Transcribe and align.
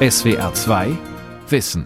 SWR 0.00 0.54
2 0.54 0.96
Wissen. 1.48 1.84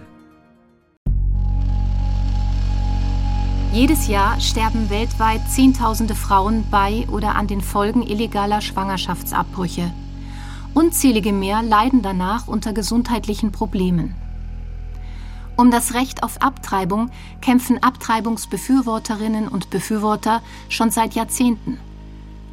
Jedes 3.72 4.06
Jahr 4.06 4.38
sterben 4.38 4.90
weltweit 4.90 5.40
Zehntausende 5.48 6.14
Frauen 6.14 6.66
bei 6.70 7.06
oder 7.10 7.36
an 7.36 7.46
den 7.46 7.62
Folgen 7.62 8.02
illegaler 8.02 8.60
Schwangerschaftsabbrüche. 8.60 9.90
Unzählige 10.74 11.32
mehr 11.32 11.62
leiden 11.62 12.02
danach 12.02 12.48
unter 12.48 12.74
gesundheitlichen 12.74 13.50
Problemen. 13.50 14.14
Um 15.56 15.70
das 15.70 15.94
Recht 15.94 16.22
auf 16.22 16.42
Abtreibung 16.42 17.10
kämpfen 17.40 17.82
Abtreibungsbefürworterinnen 17.82 19.48
und 19.48 19.70
Befürworter 19.70 20.42
schon 20.68 20.90
seit 20.90 21.14
Jahrzehnten. 21.14 21.78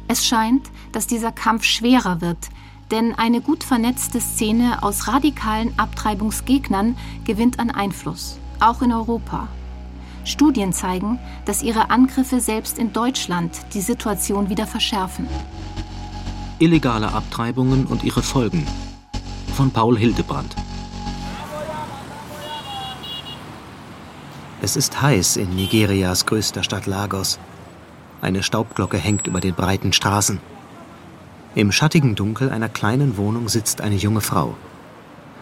Es 0.08 0.24
scheint, 0.24 0.70
dass 0.92 1.06
dieser 1.06 1.32
Kampf 1.32 1.64
schwerer 1.64 2.22
wird, 2.22 2.48
denn 2.90 3.14
eine 3.14 3.40
gut 3.40 3.64
vernetzte 3.64 4.20
Szene 4.20 4.82
aus 4.82 5.08
radikalen 5.08 5.78
Abtreibungsgegnern 5.78 6.96
gewinnt 7.24 7.58
an 7.58 7.70
Einfluss, 7.70 8.38
auch 8.58 8.82
in 8.82 8.92
Europa. 8.92 9.48
Studien 10.24 10.72
zeigen, 10.72 11.18
dass 11.44 11.62
ihre 11.62 11.90
Angriffe 11.90 12.40
selbst 12.40 12.78
in 12.78 12.92
Deutschland 12.92 13.58
die 13.72 13.80
Situation 13.80 14.48
wieder 14.50 14.66
verschärfen. 14.66 15.26
Illegale 16.58 17.12
Abtreibungen 17.12 17.86
und 17.86 18.04
ihre 18.04 18.22
Folgen 18.22 18.66
von 19.54 19.70
Paul 19.70 19.98
Hildebrand. 19.98 20.54
Es 24.62 24.76
ist 24.76 25.00
heiß 25.00 25.36
in 25.36 25.54
Nigerias 25.56 26.26
größter 26.26 26.62
Stadt 26.62 26.86
Lagos. 26.86 27.38
Eine 28.20 28.42
Staubglocke 28.42 28.98
hängt 28.98 29.26
über 29.26 29.40
den 29.40 29.54
breiten 29.54 29.94
Straßen. 29.94 30.38
Im 31.54 31.72
schattigen 31.72 32.14
Dunkel 32.14 32.50
einer 32.50 32.68
kleinen 32.68 33.16
Wohnung 33.16 33.48
sitzt 33.48 33.80
eine 33.80 33.96
junge 33.96 34.20
Frau. 34.20 34.54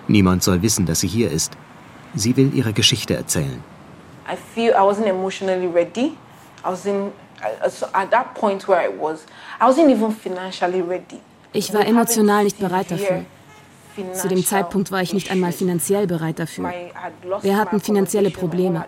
Niemand 0.07 0.43
soll 0.43 0.63
wissen, 0.63 0.87
dass 0.87 1.01
sie 1.01 1.09
hier 1.09 1.31
ist. 1.31 1.53
Sie 2.15 2.37
will 2.37 2.55
ihre 2.55 2.73
Geschichte 2.73 3.15
erzählen. 3.15 3.63
I 4.27 4.37
feel 4.55 4.71
I 4.71 4.81
wasn't 4.81 5.07
emotionally 5.07 5.67
ready. 5.67 6.13
I 6.65 6.71
was 6.71 6.87
in 6.87 7.13
so 7.69 7.87
at 7.93 8.11
that 8.11 8.35
point 8.35 8.67
where 8.67 8.81
I 8.81 8.91
was, 8.99 9.27
I 9.61 9.65
wasn't 9.65 9.91
even 9.91 10.11
financially 10.13 10.81
ready. 10.81 11.21
Ich 11.53 11.73
war 11.75 11.87
emotional 11.87 12.45
nicht 12.45 12.59
bereit 12.59 12.91
dafür. 12.91 13.25
Zu 14.15 14.29
dem 14.29 14.45
Zeitpunkt 14.45 14.93
war 14.93 15.03
ich 15.03 15.13
nicht 15.13 15.31
einmal 15.31 15.53
finanziell 15.53 16.07
bereit 16.07 16.39
dafür. 16.39 16.73
Wir 17.43 17.57
hatten 17.57 17.81
finanzielle 17.81 18.31
Probleme. 18.31 18.85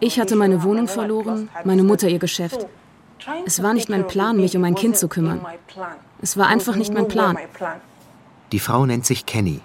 Ich 0.00 0.20
hatte 0.20 0.36
meine 0.36 0.62
Wohnung 0.62 0.88
verloren, 0.88 1.48
meine 1.64 1.82
Mutter 1.82 2.08
ihr 2.08 2.18
Geschäft. 2.18 2.66
Es 3.46 3.62
war 3.62 3.74
nicht 3.74 3.88
mein 3.88 4.06
Plan, 4.06 4.36
mich 4.36 4.56
um 4.56 4.64
ein 4.64 4.74
Kind 4.74 4.96
zu 4.96 5.08
kümmern. 5.08 5.40
Es 6.20 6.36
war 6.36 6.48
einfach 6.48 6.76
nicht 6.76 6.92
mein 6.92 7.08
Plan. 7.08 7.36
Die 8.52 8.58
Frau 8.58 8.86
nennt 8.86 9.06
sich 9.06 9.26
Kenny. 9.26 9.60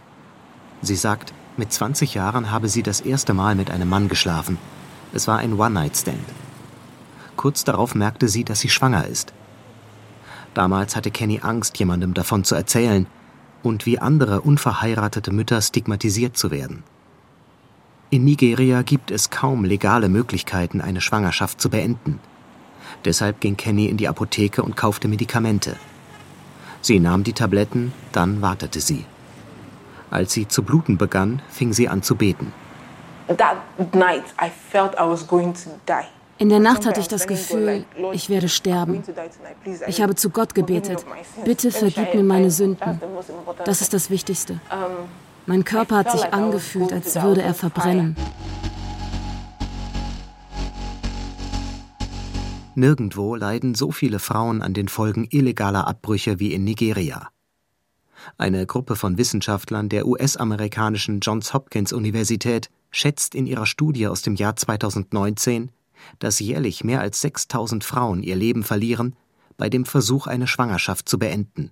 Sie 0.81 0.95
sagt, 0.95 1.33
mit 1.57 1.73
20 1.73 2.13
Jahren 2.13 2.51
habe 2.51 2.69
sie 2.69 2.83
das 2.83 3.01
erste 3.01 3.33
Mal 3.33 3.55
mit 3.55 3.71
einem 3.71 3.89
Mann 3.89 4.07
geschlafen. 4.09 4.57
Es 5.13 5.27
war 5.27 5.39
ein 5.39 5.59
One-Night-Stand. 5.59 6.25
Kurz 7.35 7.63
darauf 7.63 7.95
merkte 7.95 8.27
sie, 8.27 8.43
dass 8.43 8.59
sie 8.59 8.69
schwanger 8.69 9.07
ist. 9.07 9.33
Damals 10.53 10.95
hatte 10.95 11.11
Kenny 11.11 11.39
Angst, 11.41 11.77
jemandem 11.77 12.13
davon 12.13 12.43
zu 12.43 12.55
erzählen 12.55 13.05
und 13.63 13.85
wie 13.85 13.99
andere 13.99 14.41
unverheiratete 14.41 15.31
Mütter 15.31 15.61
stigmatisiert 15.61 16.37
zu 16.37 16.51
werden. 16.51 16.83
In 18.09 18.23
Nigeria 18.23 18.83
gibt 18.83 19.11
es 19.11 19.29
kaum 19.29 19.65
legale 19.65 20.09
Möglichkeiten, 20.09 20.79
eine 20.79 21.01
Schwangerschaft 21.01 21.59
zu 21.59 21.69
beenden. 21.69 22.19
Deshalb 23.05 23.39
ging 23.39 23.57
Kenny 23.57 23.85
in 23.87 23.97
die 23.97 24.07
Apotheke 24.07 24.61
und 24.61 24.75
kaufte 24.75 25.07
Medikamente. 25.07 25.75
Sie 26.81 26.99
nahm 26.99 27.23
die 27.23 27.33
Tabletten, 27.33 27.93
dann 28.11 28.41
wartete 28.41 28.79
sie. 28.81 29.05
Als 30.09 30.33
sie 30.33 30.47
zu 30.47 30.63
bluten 30.63 30.97
begann, 30.97 31.41
fing 31.49 31.73
sie 31.73 31.89
an 31.89 32.01
zu 32.01 32.15
beten. 32.15 32.53
In 36.39 36.49
der 36.49 36.59
Nacht 36.59 36.85
hatte 36.85 36.99
ich 36.99 37.07
das 37.07 37.27
Gefühl, 37.27 37.83
ich 38.13 38.29
werde 38.29 38.47
sterben. 38.47 39.03
Ich 39.87 40.01
habe 40.01 40.15
zu 40.15 40.29
Gott 40.29 40.53
gebetet, 40.53 41.03
bitte 41.43 41.71
vergib 41.71 42.13
mir 42.13 42.23
meine 42.23 42.51
Sünden. 42.51 43.01
Das 43.65 43.81
ist 43.81 43.93
das 43.93 44.09
Wichtigste. 44.09 44.59
Mein 45.45 45.63
Körper 45.63 45.97
hat 45.97 46.11
sich 46.11 46.33
angefühlt, 46.33 46.93
als 46.93 47.21
würde 47.21 47.41
er 47.41 47.53
verbrennen. 47.53 48.15
Nirgendwo 52.77 53.35
leiden 53.35 53.73
so 53.73 53.91
viele 53.91 54.19
Frauen 54.19 54.61
an 54.61 54.75
den 54.75 54.87
Folgen 54.87 55.25
illegaler 55.31 55.87
Abbrüche 55.87 56.39
wie 56.39 56.53
in 56.53 56.63
Nigeria. 56.63 57.29
Eine 58.37 58.67
Gruppe 58.67 58.95
von 58.95 59.17
Wissenschaftlern 59.17 59.89
der 59.89 60.05
US-amerikanischen 60.05 61.19
Johns 61.19 61.55
Hopkins 61.55 61.91
Universität 61.91 62.69
schätzt 62.91 63.33
in 63.33 63.47
ihrer 63.47 63.65
Studie 63.65 64.05
aus 64.05 64.21
dem 64.21 64.35
Jahr 64.35 64.55
2019, 64.55 65.71
dass 66.19 66.39
jährlich 66.39 66.83
mehr 66.83 67.01
als 67.01 67.19
6000 67.21 67.83
Frauen 67.83 68.21
ihr 68.21 68.35
Leben 68.35 68.63
verlieren 68.63 69.15
bei 69.57 69.69
dem 69.71 69.83
Versuch, 69.83 70.27
eine 70.27 70.45
Schwangerschaft 70.45 71.09
zu 71.09 71.17
beenden. 71.17 71.71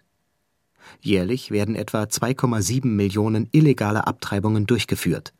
Jährlich 1.01 1.51
werden 1.51 1.75
etwa 1.75 2.01
2,7 2.05 2.87
Millionen 2.87 3.47
illegale 3.51 4.07
Abtreibungen 4.07 4.65
durchgeführt. 4.65 5.35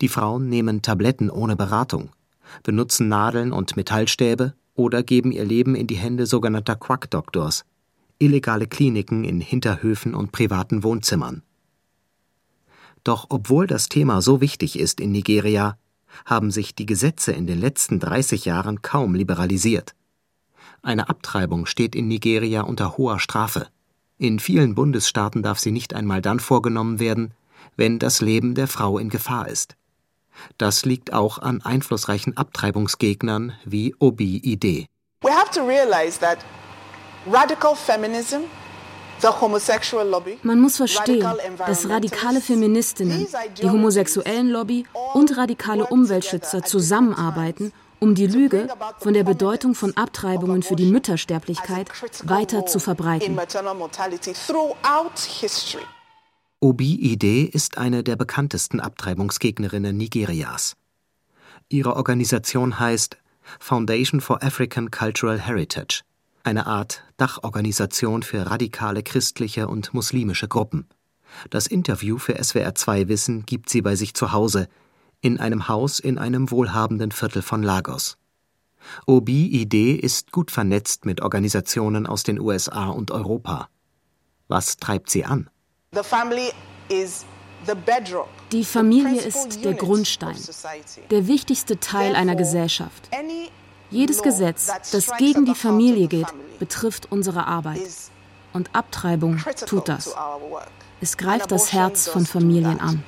Die 0.00 0.08
Frauen 0.08 0.48
nehmen 0.48 0.80
Tabletten 0.80 1.28
ohne 1.28 1.56
Beratung, 1.56 2.08
benutzen 2.62 3.08
Nadeln 3.08 3.52
und 3.52 3.76
Metallstäbe 3.76 4.54
oder 4.74 5.02
geben 5.02 5.32
ihr 5.32 5.44
Leben 5.44 5.74
in 5.74 5.86
die 5.86 5.96
Hände 5.96 6.26
sogenannter 6.26 6.76
Quack 6.76 7.10
Doctors, 7.10 7.64
illegale 8.18 8.66
Kliniken 8.66 9.24
in 9.24 9.40
Hinterhöfen 9.40 10.14
und 10.14 10.32
privaten 10.32 10.82
Wohnzimmern. 10.82 11.42
Doch 13.04 13.26
obwohl 13.28 13.66
das 13.66 13.88
Thema 13.88 14.22
so 14.22 14.40
wichtig 14.40 14.78
ist 14.78 15.00
in 15.00 15.12
Nigeria, 15.12 15.76
haben 16.24 16.50
sich 16.50 16.74
die 16.74 16.86
Gesetze 16.86 17.32
in 17.32 17.46
den 17.46 17.60
letzten 17.60 18.00
30 18.00 18.44
Jahren 18.44 18.82
kaum 18.82 19.14
liberalisiert. 19.14 19.94
Eine 20.82 21.08
Abtreibung 21.08 21.66
steht 21.66 21.94
in 21.94 22.08
Nigeria 22.08 22.62
unter 22.62 22.96
hoher 22.96 23.18
Strafe. 23.18 23.68
In 24.18 24.38
vielen 24.38 24.74
Bundesstaaten 24.74 25.42
darf 25.42 25.58
sie 25.58 25.72
nicht 25.72 25.94
einmal 25.94 26.22
dann 26.22 26.40
vorgenommen 26.40 27.00
werden, 27.00 27.32
wenn 27.76 27.98
das 27.98 28.20
Leben 28.20 28.54
der 28.54 28.68
Frau 28.68 28.98
in 28.98 29.08
Gefahr 29.08 29.48
ist. 29.48 29.76
Das 30.58 30.84
liegt 30.84 31.12
auch 31.12 31.38
an 31.38 31.62
einflussreichen 31.62 32.36
Abtreibungsgegnern 32.36 33.52
wie 33.64 33.94
Obi 33.98 34.38
Ide. 34.38 34.86
We 35.22 35.30
have 35.30 35.50
to 35.52 35.66
realize 35.66 36.18
that 36.20 36.38
radical 37.26 37.74
feminism 37.74 38.42
man 40.42 40.60
muss 40.60 40.76
verstehen, 40.76 41.26
dass 41.66 41.88
radikale 41.88 42.40
Feministinnen, 42.40 43.26
die 43.60 43.70
homosexuellen 43.70 44.50
Lobby 44.50 44.86
und 45.14 45.36
radikale 45.36 45.86
Umweltschützer 45.86 46.62
zusammenarbeiten, 46.62 47.72
um 48.00 48.14
die 48.14 48.26
Lüge 48.26 48.68
von 48.98 49.14
der 49.14 49.24
Bedeutung 49.24 49.74
von 49.74 49.96
Abtreibungen 49.96 50.62
für 50.62 50.76
die 50.76 50.86
Müttersterblichkeit 50.86 51.88
weiter 52.24 52.66
zu 52.66 52.78
verbreiten. 52.80 53.38
Obi 56.64 56.94
Ide 56.94 57.44
ist 57.44 57.76
eine 57.76 58.02
der 58.02 58.16
bekanntesten 58.16 58.80
Abtreibungsgegnerinnen 58.80 59.94
Nigerias. 59.94 60.78
Ihre 61.68 61.94
Organisation 61.94 62.80
heißt 62.80 63.18
Foundation 63.60 64.22
for 64.22 64.42
African 64.42 64.90
Cultural 64.90 65.38
Heritage, 65.38 66.00
eine 66.42 66.66
Art 66.66 67.02
Dachorganisation 67.18 68.22
für 68.22 68.50
radikale 68.50 69.02
christliche 69.02 69.68
und 69.68 69.92
muslimische 69.92 70.48
Gruppen. 70.48 70.86
Das 71.50 71.66
Interview 71.66 72.16
für 72.16 72.42
SWR 72.42 72.74
2 72.74 73.08
Wissen 73.08 73.44
gibt 73.44 73.68
sie 73.68 73.82
bei 73.82 73.94
sich 73.94 74.14
zu 74.14 74.32
Hause, 74.32 74.66
in 75.20 75.38
einem 75.38 75.68
Haus 75.68 75.98
in 75.98 76.16
einem 76.16 76.50
wohlhabenden 76.50 77.12
Viertel 77.12 77.42
von 77.42 77.62
Lagos. 77.62 78.16
Obi 79.04 79.48
Ide 79.48 79.98
ist 79.98 80.32
gut 80.32 80.50
vernetzt 80.50 81.04
mit 81.04 81.20
Organisationen 81.20 82.06
aus 82.06 82.22
den 82.22 82.40
USA 82.40 82.86
und 82.86 83.10
Europa. 83.10 83.68
Was 84.48 84.78
treibt 84.78 85.10
sie 85.10 85.26
an? 85.26 85.50
Die 88.52 88.64
Familie 88.64 89.20
ist 89.20 89.64
der 89.64 89.74
Grundstein, 89.74 90.36
der 91.10 91.26
wichtigste 91.26 91.80
Teil 91.80 92.14
einer 92.14 92.36
Gesellschaft. 92.36 93.08
Jedes 93.90 94.22
Gesetz, 94.22 94.70
das 94.92 95.16
gegen 95.18 95.44
die 95.44 95.54
Familie 95.54 96.08
geht, 96.08 96.26
betrifft 96.58 97.10
unsere 97.10 97.46
Arbeit. 97.46 97.80
Und 98.52 98.74
Abtreibung 98.74 99.42
tut 99.66 99.88
das. 99.88 100.14
Es 101.00 101.16
greift 101.16 101.50
das 101.50 101.72
Herz 101.72 102.08
von 102.08 102.24
Familien 102.24 102.80
an. 102.80 103.02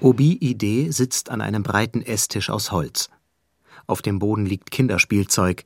Obi 0.00 0.38
Ide 0.40 0.92
sitzt 0.92 1.30
an 1.30 1.40
einem 1.40 1.62
breiten 1.62 2.02
Esstisch 2.02 2.50
aus 2.50 2.72
Holz. 2.72 3.08
Auf 3.86 4.02
dem 4.02 4.18
Boden 4.18 4.46
liegt 4.46 4.70
Kinderspielzeug. 4.70 5.64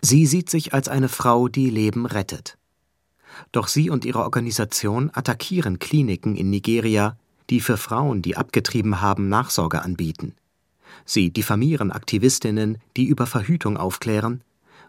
Sie 0.00 0.26
sieht 0.26 0.50
sich 0.50 0.72
als 0.72 0.88
eine 0.88 1.08
Frau, 1.08 1.48
die 1.48 1.68
Leben 1.68 2.06
rettet. 2.06 2.56
Doch 3.52 3.68
sie 3.68 3.90
und 3.90 4.04
ihre 4.04 4.20
Organisation 4.20 5.10
attackieren 5.12 5.78
Kliniken 5.78 6.36
in 6.36 6.50
Nigeria, 6.50 7.16
die 7.50 7.60
für 7.60 7.76
Frauen, 7.76 8.22
die 8.22 8.36
abgetrieben 8.36 9.00
haben, 9.00 9.28
Nachsorge 9.28 9.82
anbieten. 9.82 10.34
Sie 11.04 11.30
diffamieren 11.30 11.92
Aktivistinnen, 11.92 12.78
die 12.96 13.04
über 13.04 13.26
Verhütung 13.26 13.76
aufklären, 13.76 14.42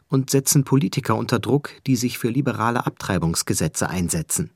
und 0.10 0.30
setzen 0.30 0.64
Politiker 0.64 1.16
unter 1.16 1.40
Druck, 1.40 1.72
die 1.86 1.96
sich 1.96 2.18
für 2.18 2.30
liberale 2.30 2.86
Abtreibungsgesetze 2.86 3.90
einsetzen. 3.90 4.52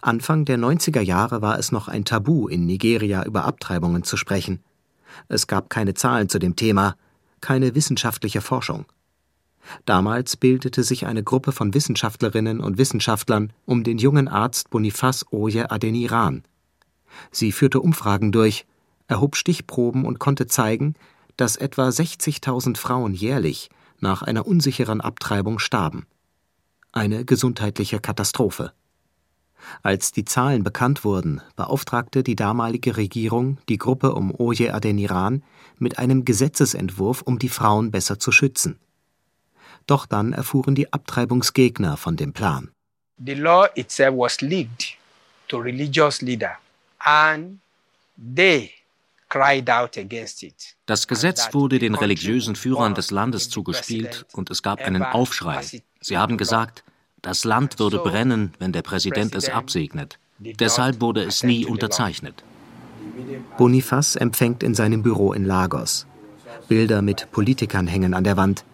Anfang 0.00 0.44
der 0.44 0.58
90er 0.58 1.00
Jahre 1.00 1.42
war 1.42 1.58
es 1.58 1.72
noch 1.72 1.88
ein 1.88 2.04
Tabu, 2.04 2.48
in 2.48 2.66
Nigeria 2.66 3.24
über 3.24 3.44
Abtreibungen 3.44 4.04
zu 4.04 4.16
sprechen. 4.16 4.62
Es 5.28 5.46
gab 5.46 5.70
keine 5.70 5.94
Zahlen 5.94 6.28
zu 6.28 6.38
dem 6.38 6.56
Thema, 6.56 6.96
keine 7.40 7.74
wissenschaftliche 7.74 8.40
Forschung. 8.40 8.86
Damals 9.84 10.36
bildete 10.36 10.82
sich 10.82 11.06
eine 11.06 11.22
Gruppe 11.22 11.52
von 11.52 11.74
Wissenschaftlerinnen 11.74 12.60
und 12.60 12.78
Wissenschaftlern 12.78 13.52
um 13.64 13.84
den 13.84 13.98
jungen 13.98 14.28
Arzt 14.28 14.70
Boniface 14.70 15.24
Oye 15.32 15.70
Adeniran. 15.70 16.42
Sie 17.30 17.52
führte 17.52 17.80
Umfragen 17.80 18.32
durch, 18.32 18.66
erhob 19.08 19.36
Stichproben 19.36 20.04
und 20.04 20.18
konnte 20.18 20.46
zeigen, 20.46 20.94
dass 21.36 21.56
etwa 21.56 21.88
60.000 21.88 22.76
Frauen 22.76 23.14
jährlich 23.14 23.70
nach 24.00 24.22
einer 24.22 24.46
unsicheren 24.46 25.00
Abtreibung 25.00 25.58
starben. 25.58 26.06
Eine 26.92 27.24
gesundheitliche 27.24 28.00
Katastrophe. 28.00 28.72
Als 29.82 30.12
die 30.12 30.24
Zahlen 30.24 30.62
bekannt 30.62 31.04
wurden, 31.04 31.40
beauftragte 31.56 32.22
die 32.22 32.36
damalige 32.36 32.96
Regierung 32.96 33.58
die 33.68 33.78
Gruppe 33.78 34.14
um 34.14 34.32
Oye 34.34 34.72
Adeniran 34.72 35.42
mit 35.78 35.98
einem 35.98 36.24
Gesetzesentwurf, 36.24 37.22
um 37.22 37.38
die 37.38 37.48
Frauen 37.48 37.90
besser 37.90 38.18
zu 38.18 38.32
schützen. 38.32 38.78
Doch 39.86 40.06
dann 40.06 40.32
erfuhren 40.32 40.74
die 40.74 40.92
Abtreibungsgegner 40.92 41.96
von 41.96 42.16
dem 42.16 42.32
Plan. 42.32 42.70
The 43.24 43.34
law 43.34 43.66
itself 43.76 44.14
was 44.16 44.40
leaked 44.40 44.96
to 45.48 45.58
religious 45.58 46.20
leader 46.22 46.58
and 46.98 47.58
they 48.16 48.72
das 50.86 51.08
Gesetz 51.08 51.52
wurde 51.52 51.78
den 51.78 51.94
religiösen 51.94 52.54
Führern 52.54 52.94
des 52.94 53.10
Landes 53.10 53.50
zugespielt 53.50 54.24
und 54.32 54.50
es 54.50 54.62
gab 54.62 54.80
einen 54.80 55.02
Aufschrei. 55.02 55.64
Sie 56.00 56.16
haben 56.16 56.36
gesagt, 56.36 56.84
das 57.22 57.44
Land 57.44 57.78
würde 57.78 57.98
brennen, 57.98 58.54
wenn 58.58 58.72
der 58.72 58.82
Präsident 58.82 59.34
es 59.34 59.48
absegnet. 59.48 60.18
Deshalb 60.38 61.00
wurde 61.00 61.24
es 61.24 61.42
nie 61.42 61.66
unterzeichnet. 61.66 62.44
Boniface 63.58 64.16
empfängt 64.16 64.62
in 64.62 64.74
seinem 64.74 65.02
Büro 65.02 65.32
in 65.32 65.44
Lagos. 65.44 66.06
Bilder 66.68 67.02
mit 67.02 67.30
Politikern 67.32 67.86
hängen 67.86 68.14
an 68.14 68.24
der 68.24 68.36
Wand. 68.36 68.64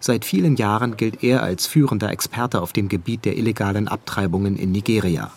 Seit 0.00 0.24
vielen 0.24 0.56
Jahren 0.56 0.96
gilt 0.96 1.22
er 1.22 1.42
als 1.42 1.66
führender 1.66 2.10
Experte 2.10 2.62
auf 2.62 2.72
dem 2.72 2.88
Gebiet 2.88 3.26
der 3.26 3.36
illegalen 3.36 3.86
Abtreibungen 3.86 4.56
in 4.56 4.72
Nigeria. 4.72 5.30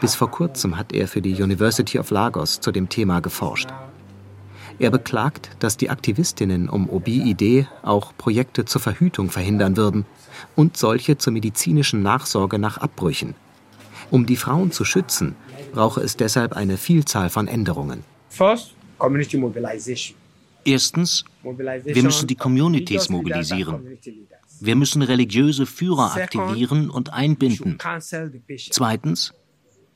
Bis 0.00 0.14
vor 0.14 0.30
kurzem 0.30 0.78
hat 0.78 0.92
er 0.92 1.08
für 1.08 1.20
die 1.20 1.42
University 1.42 1.98
of 1.98 2.10
Lagos 2.10 2.60
zu 2.60 2.70
dem 2.70 2.88
Thema 2.88 3.20
geforscht. 3.20 3.68
Er 4.78 4.90
beklagt, 4.90 5.50
dass 5.58 5.76
die 5.76 5.90
Aktivistinnen 5.90 6.68
um 6.68 6.88
OBID 6.88 7.66
auch 7.82 8.12
Projekte 8.16 8.64
zur 8.64 8.80
Verhütung 8.80 9.30
verhindern 9.30 9.76
würden 9.76 10.06
und 10.56 10.76
solche 10.76 11.18
zur 11.18 11.32
medizinischen 11.32 12.02
Nachsorge 12.02 12.58
nach 12.58 12.78
Abbrüchen. 12.78 13.34
Um 14.10 14.24
die 14.24 14.36
Frauen 14.36 14.72
zu 14.72 14.84
schützen, 14.84 15.36
brauche 15.72 16.00
es 16.00 16.16
deshalb 16.16 16.54
eine 16.54 16.76
Vielzahl 16.76 17.28
von 17.28 17.48
Änderungen. 17.48 18.04
Erstens, 20.64 21.24
wir 21.42 22.02
müssen 22.02 22.26
die 22.26 22.36
Communities 22.36 23.08
mobilisieren. 23.08 23.98
Wir 24.60 24.76
müssen 24.76 25.02
religiöse 25.02 25.66
Führer 25.66 26.14
aktivieren 26.14 26.88
und 26.88 27.12
einbinden. 27.12 27.78
Zweitens, 28.70 29.34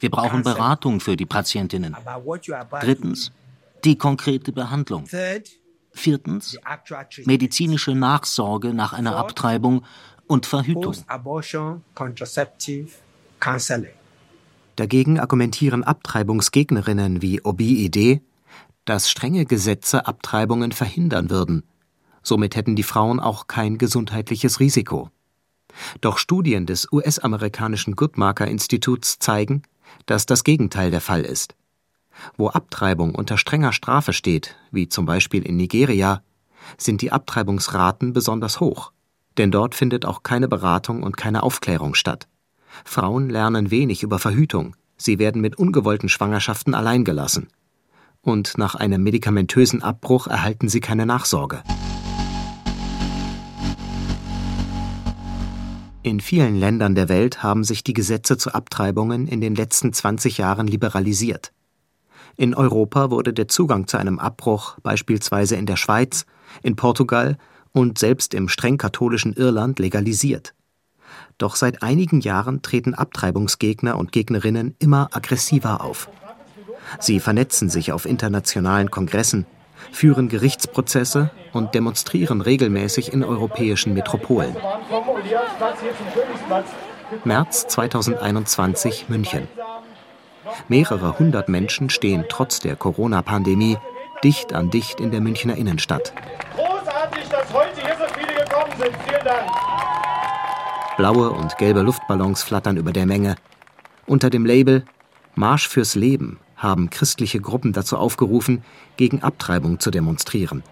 wir 0.00 0.10
brauchen 0.10 0.42
Beratung 0.42 1.00
für 1.00 1.16
die 1.16 1.26
Patientinnen. 1.26 1.96
Drittens, 2.80 3.32
die 3.84 3.96
konkrete 3.96 4.52
Behandlung. 4.52 5.04
Viertens, 5.92 6.58
medizinische 7.24 7.94
Nachsorge 7.94 8.74
nach 8.74 8.92
einer 8.92 9.16
Abtreibung 9.16 9.84
und 10.26 10.46
Verhütung. 10.46 10.94
Dagegen 14.76 15.18
argumentieren 15.18 15.84
Abtreibungsgegnerinnen 15.84 17.22
wie 17.22 17.40
Obi-Idee, 17.40 18.20
dass 18.86 19.10
strenge 19.10 19.44
Gesetze 19.44 20.06
Abtreibungen 20.06 20.72
verhindern 20.72 21.28
würden. 21.28 21.64
Somit 22.22 22.56
hätten 22.56 22.76
die 22.76 22.82
Frauen 22.82 23.20
auch 23.20 23.46
kein 23.46 23.78
gesundheitliches 23.78 24.58
Risiko. 24.58 25.10
Doch 26.00 26.18
Studien 26.18 26.64
des 26.64 26.90
US-amerikanischen 26.90 27.94
Guttmacher-Instituts 27.94 29.18
zeigen, 29.18 29.62
dass 30.06 30.24
das 30.24 30.42
Gegenteil 30.42 30.90
der 30.90 31.00
Fall 31.00 31.22
ist. 31.22 31.54
Wo 32.36 32.48
Abtreibung 32.48 33.14
unter 33.14 33.36
strenger 33.36 33.72
Strafe 33.72 34.12
steht, 34.12 34.56
wie 34.70 34.88
zum 34.88 35.04
Beispiel 35.04 35.42
in 35.42 35.56
Nigeria, 35.56 36.22
sind 36.78 37.02
die 37.02 37.12
Abtreibungsraten 37.12 38.12
besonders 38.12 38.60
hoch, 38.60 38.92
denn 39.36 39.50
dort 39.50 39.74
findet 39.74 40.06
auch 40.06 40.22
keine 40.22 40.48
Beratung 40.48 41.02
und 41.02 41.16
keine 41.16 41.42
Aufklärung 41.42 41.94
statt. 41.94 42.26
Frauen 42.84 43.28
lernen 43.28 43.70
wenig 43.70 44.02
über 44.02 44.18
Verhütung, 44.18 44.76
sie 44.96 45.18
werden 45.18 45.42
mit 45.42 45.56
ungewollten 45.56 46.08
Schwangerschaften 46.08 46.74
alleingelassen. 46.74 47.48
Und 48.26 48.58
nach 48.58 48.74
einem 48.74 49.04
medikamentösen 49.04 49.84
Abbruch 49.84 50.26
erhalten 50.26 50.68
sie 50.68 50.80
keine 50.80 51.06
Nachsorge. 51.06 51.62
In 56.02 56.18
vielen 56.18 56.58
Ländern 56.58 56.96
der 56.96 57.08
Welt 57.08 57.44
haben 57.44 57.62
sich 57.62 57.84
die 57.84 57.92
Gesetze 57.92 58.36
zu 58.36 58.52
Abtreibungen 58.52 59.28
in 59.28 59.40
den 59.40 59.54
letzten 59.54 59.92
20 59.92 60.38
Jahren 60.38 60.66
liberalisiert. 60.66 61.52
In 62.36 62.56
Europa 62.56 63.12
wurde 63.12 63.32
der 63.32 63.46
Zugang 63.46 63.86
zu 63.86 63.96
einem 63.96 64.18
Abbruch 64.18 64.76
beispielsweise 64.80 65.54
in 65.54 65.66
der 65.66 65.76
Schweiz, 65.76 66.26
in 66.64 66.74
Portugal 66.74 67.38
und 67.70 67.96
selbst 67.96 68.34
im 68.34 68.48
streng 68.48 68.76
katholischen 68.76 69.34
Irland 69.34 69.78
legalisiert. 69.78 70.52
Doch 71.38 71.54
seit 71.54 71.84
einigen 71.84 72.20
Jahren 72.22 72.60
treten 72.60 72.94
Abtreibungsgegner 72.94 73.96
und 73.96 74.10
Gegnerinnen 74.10 74.74
immer 74.80 75.10
aggressiver 75.12 75.80
auf. 75.84 76.10
Sie 76.98 77.20
vernetzen 77.20 77.68
sich 77.68 77.92
auf 77.92 78.06
internationalen 78.06 78.90
Kongressen, 78.90 79.46
führen 79.92 80.28
Gerichtsprozesse 80.28 81.30
und 81.52 81.74
demonstrieren 81.74 82.40
regelmäßig 82.40 83.12
in 83.12 83.24
europäischen 83.24 83.94
Metropolen. 83.94 84.56
März 87.24 87.66
2021 87.68 89.08
München. 89.08 89.48
Mehrere 90.68 91.18
hundert 91.18 91.48
Menschen 91.48 91.90
stehen 91.90 92.24
trotz 92.28 92.60
der 92.60 92.76
Corona-Pandemie 92.76 93.78
dicht 94.24 94.52
an 94.52 94.70
dicht 94.70 95.00
in 95.00 95.10
der 95.10 95.20
Münchner 95.20 95.56
Innenstadt. 95.56 96.12
Großartig, 96.54 97.28
dass 97.28 97.52
heute 97.52 97.80
hier 97.80 97.96
so 97.98 98.04
viele 98.14 98.44
gekommen 98.44 98.72
sind. 98.78 98.96
Vielen 99.06 99.24
Dank. 99.24 99.50
Blaue 100.96 101.30
und 101.30 101.58
gelbe 101.58 101.82
Luftballons 101.82 102.42
flattern 102.42 102.76
über 102.76 102.92
der 102.92 103.06
Menge. 103.06 103.36
Unter 104.06 104.30
dem 104.30 104.46
Label 104.46 104.84
Marsch 105.34 105.68
fürs 105.68 105.94
Leben 105.94 106.38
haben 106.56 106.90
christliche 106.90 107.40
Gruppen 107.40 107.72
dazu 107.72 107.96
aufgerufen, 107.96 108.64
gegen 108.96 109.22
Abtreibung 109.22 109.78
zu 109.78 109.90
demonstrieren. 109.90 110.62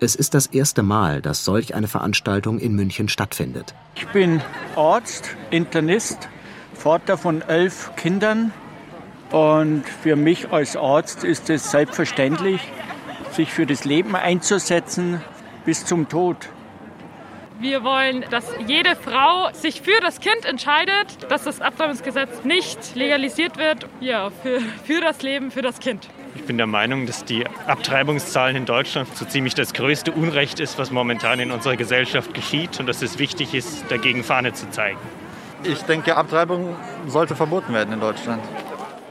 Es 0.00 0.14
ist 0.14 0.34
das 0.34 0.46
erste 0.46 0.84
Mal, 0.84 1.20
dass 1.20 1.44
solch 1.44 1.74
eine 1.74 1.88
Veranstaltung 1.88 2.60
in 2.60 2.74
München 2.74 3.08
stattfindet. 3.08 3.74
Ich 3.96 4.06
bin 4.08 4.40
Arzt, 4.76 5.36
Internist, 5.50 6.28
Vater 6.74 7.18
von 7.18 7.42
elf 7.42 7.90
Kindern 7.96 8.52
und 9.32 9.84
für 9.88 10.14
mich 10.14 10.52
als 10.52 10.76
Arzt 10.76 11.24
ist 11.24 11.50
es 11.50 11.70
selbstverständlich, 11.72 12.60
sich 13.32 13.52
für 13.52 13.66
das 13.66 13.84
Leben 13.84 14.14
einzusetzen 14.14 15.20
bis 15.64 15.84
zum 15.84 16.08
Tod. 16.08 16.48
Wir 17.60 17.82
wollen, 17.82 18.24
dass 18.30 18.44
jede 18.68 18.94
Frau 18.94 19.48
sich 19.52 19.82
für 19.82 20.00
das 20.00 20.20
Kind 20.20 20.44
entscheidet, 20.44 21.28
dass 21.28 21.42
das 21.42 21.60
Abtreibungsgesetz 21.60 22.44
nicht 22.44 22.94
legalisiert 22.94 23.56
wird. 23.58 23.88
Ja, 24.00 24.30
für, 24.30 24.60
für 24.84 25.00
das 25.00 25.22
Leben, 25.22 25.50
für 25.50 25.62
das 25.62 25.80
Kind. 25.80 26.08
Ich 26.36 26.44
bin 26.44 26.56
der 26.56 26.68
Meinung, 26.68 27.06
dass 27.06 27.24
die 27.24 27.44
Abtreibungszahlen 27.66 28.54
in 28.54 28.64
Deutschland 28.64 29.08
so 29.16 29.24
ziemlich 29.24 29.54
das 29.54 29.72
größte 29.72 30.12
Unrecht 30.12 30.60
ist, 30.60 30.78
was 30.78 30.92
momentan 30.92 31.40
in 31.40 31.50
unserer 31.50 31.74
Gesellschaft 31.74 32.32
geschieht 32.32 32.78
und 32.78 32.86
dass 32.86 33.02
es 33.02 33.18
wichtig 33.18 33.54
ist, 33.54 33.84
dagegen 33.88 34.22
Fahne 34.22 34.52
zu 34.52 34.70
zeigen. 34.70 34.98
Ich 35.64 35.82
denke, 35.82 36.16
Abtreibung 36.16 36.76
sollte 37.08 37.34
verboten 37.34 37.74
werden 37.74 37.92
in 37.92 37.98
Deutschland. 37.98 38.40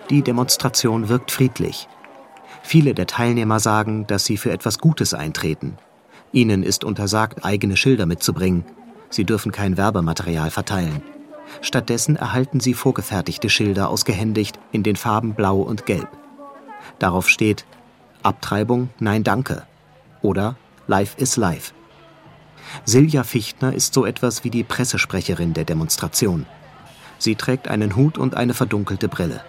Die 0.10 0.22
Demonstration 0.22 1.10
wirkt 1.10 1.32
friedlich. 1.32 1.90
Viele 2.64 2.94
der 2.94 3.08
Teilnehmer 3.08 3.60
sagen, 3.60 4.08
dass 4.08 4.24
sie 4.24 4.38
für 4.38 4.52
etwas 4.52 4.80
Gutes 4.80 5.14
eintreten. 5.14 5.78
Ihnen 6.32 6.64
ist 6.64 6.84
untersagt, 6.84 7.46
eigene 7.46 7.78
Schilder 7.78 8.06
mitzubringen. 8.06 8.66
Sie 9.10 9.24
dürfen 9.24 9.52
kein 9.52 9.78
Werbematerial 9.78 10.52
verteilen. 10.52 11.02
Stattdessen 11.62 12.16
erhalten 12.16 12.60
sie 12.60 12.74
vorgefertigte 12.74 13.50
Schilder 13.50 13.90
ausgehändigt 13.90 14.60
in 14.72 14.84
den 14.84 14.96
Farben 14.96 15.34
Blau 15.34 15.60
und 15.60 15.86
Gelb. 15.86 16.10
Darauf 17.00 17.30
steht 17.30 17.66
Abtreibung, 18.24 18.90
nein 19.00 19.24
danke 19.24 19.66
oder 20.22 20.58
Life 20.88 21.20
is 21.20 21.38
Life. 21.38 21.74
Silja 22.84 23.24
Fichtner 23.24 23.74
ist 23.74 23.94
so 23.94 24.06
etwas 24.06 24.44
wie 24.44 24.50
die 24.50 24.64
Pressesprecherin 24.64 25.54
der 25.54 25.64
Demonstration. 25.64 26.46
Sie 27.18 27.36
trägt 27.36 27.68
einen 27.68 27.96
Hut 27.96 28.18
und 28.18 28.36
eine 28.36 28.54
verdunkelte 28.54 29.08
Brille. 29.08 29.42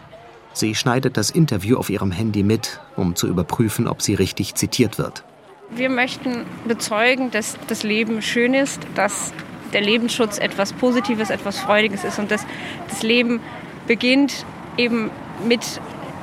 Sie 0.52 0.74
schneidet 0.74 1.16
das 1.16 1.30
Interview 1.30 1.76
auf 1.76 1.90
ihrem 1.90 2.10
Handy 2.10 2.42
mit, 2.42 2.80
um 2.96 3.16
zu 3.16 3.26
überprüfen, 3.26 3.86
ob 3.86 4.02
sie 4.02 4.14
richtig 4.14 4.54
zitiert 4.54 4.98
wird. 4.98 5.24
Wir 5.70 5.90
möchten 5.90 6.46
bezeugen, 6.66 7.30
dass 7.30 7.58
das 7.68 7.82
Leben 7.82 8.22
schön 8.22 8.54
ist, 8.54 8.80
dass 8.94 9.34
der 9.74 9.82
Lebensschutz 9.82 10.38
etwas 10.38 10.72
Positives, 10.72 11.28
etwas 11.28 11.58
Freudiges 11.58 12.04
ist 12.04 12.18
und 12.18 12.30
dass 12.30 12.46
das 12.88 13.02
Leben 13.02 13.40
beginnt 13.86 14.46
eben 14.78 15.10
mit 15.46 15.80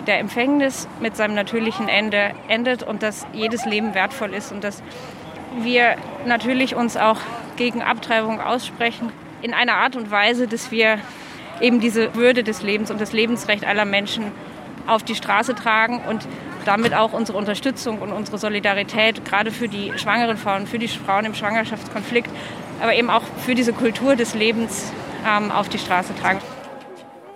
der 0.07 0.19
Empfängnis, 0.19 0.87
mit 0.99 1.15
seinem 1.15 1.35
natürlichen 1.35 1.87
Ende 1.87 2.31
endet 2.47 2.81
und 2.81 3.03
dass 3.03 3.27
jedes 3.33 3.65
Leben 3.65 3.93
wertvoll 3.93 4.33
ist 4.33 4.51
und 4.51 4.63
dass 4.63 4.81
wir 5.61 5.95
natürlich 6.25 6.75
uns 6.75 6.97
auch 6.97 7.19
gegen 7.55 7.83
Abtreibung 7.83 8.41
aussprechen 8.41 9.11
in 9.43 9.53
einer 9.53 9.75
Art 9.75 9.95
und 9.95 10.09
Weise, 10.09 10.47
dass 10.47 10.71
wir 10.71 10.97
eben 11.61 11.79
diese 11.79 12.15
Würde 12.15 12.43
des 12.43 12.63
Lebens 12.63 12.89
und 12.89 12.99
das 12.99 13.13
Lebensrecht 13.13 13.63
aller 13.63 13.85
Menschen 13.85 14.31
auf 14.87 15.03
die 15.03 15.15
Straße 15.15 15.53
tragen 15.53 16.01
und 16.09 16.27
damit 16.65 16.93
auch 16.93 17.13
unsere 17.13 17.37
Unterstützung 17.37 17.99
und 17.99 18.11
unsere 18.11 18.37
Solidarität 18.37 19.23
gerade 19.25 19.51
für 19.51 19.67
die 19.67 19.93
schwangeren 19.97 20.37
Frauen, 20.37 20.67
für 20.67 20.79
die 20.79 20.87
Frauen 20.87 21.25
im 21.25 21.33
Schwangerschaftskonflikt, 21.33 22.29
aber 22.81 22.95
eben 22.95 23.09
auch 23.09 23.23
für 23.45 23.55
diese 23.55 23.73
Kultur 23.73 24.15
des 24.15 24.33
Lebens 24.33 24.91
ähm, 25.25 25.51
auf 25.51 25.69
die 25.69 25.79
Straße 25.79 26.13
tragen. 26.19 26.39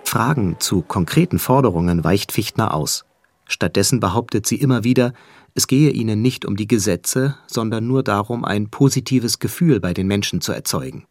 Fragen 0.04 0.56
zu 0.58 0.82
konkreten 0.82 1.38
Forderungen 1.38 2.02
weicht 2.04 2.32
Fichtner 2.32 2.74
aus. 2.74 3.04
Stattdessen 3.46 4.00
behauptet 4.00 4.46
sie 4.46 4.56
immer 4.56 4.84
wieder, 4.84 5.12
es 5.54 5.66
gehe 5.66 5.90
ihnen 5.90 6.22
nicht 6.22 6.44
um 6.44 6.56
die 6.56 6.68
Gesetze, 6.68 7.36
sondern 7.46 7.86
nur 7.86 8.02
darum, 8.02 8.44
ein 8.44 8.70
positives 8.70 9.38
Gefühl 9.38 9.80
bei 9.80 9.92
den 9.92 10.06
Menschen 10.06 10.40
zu 10.40 10.52
erzeugen. 10.52 11.04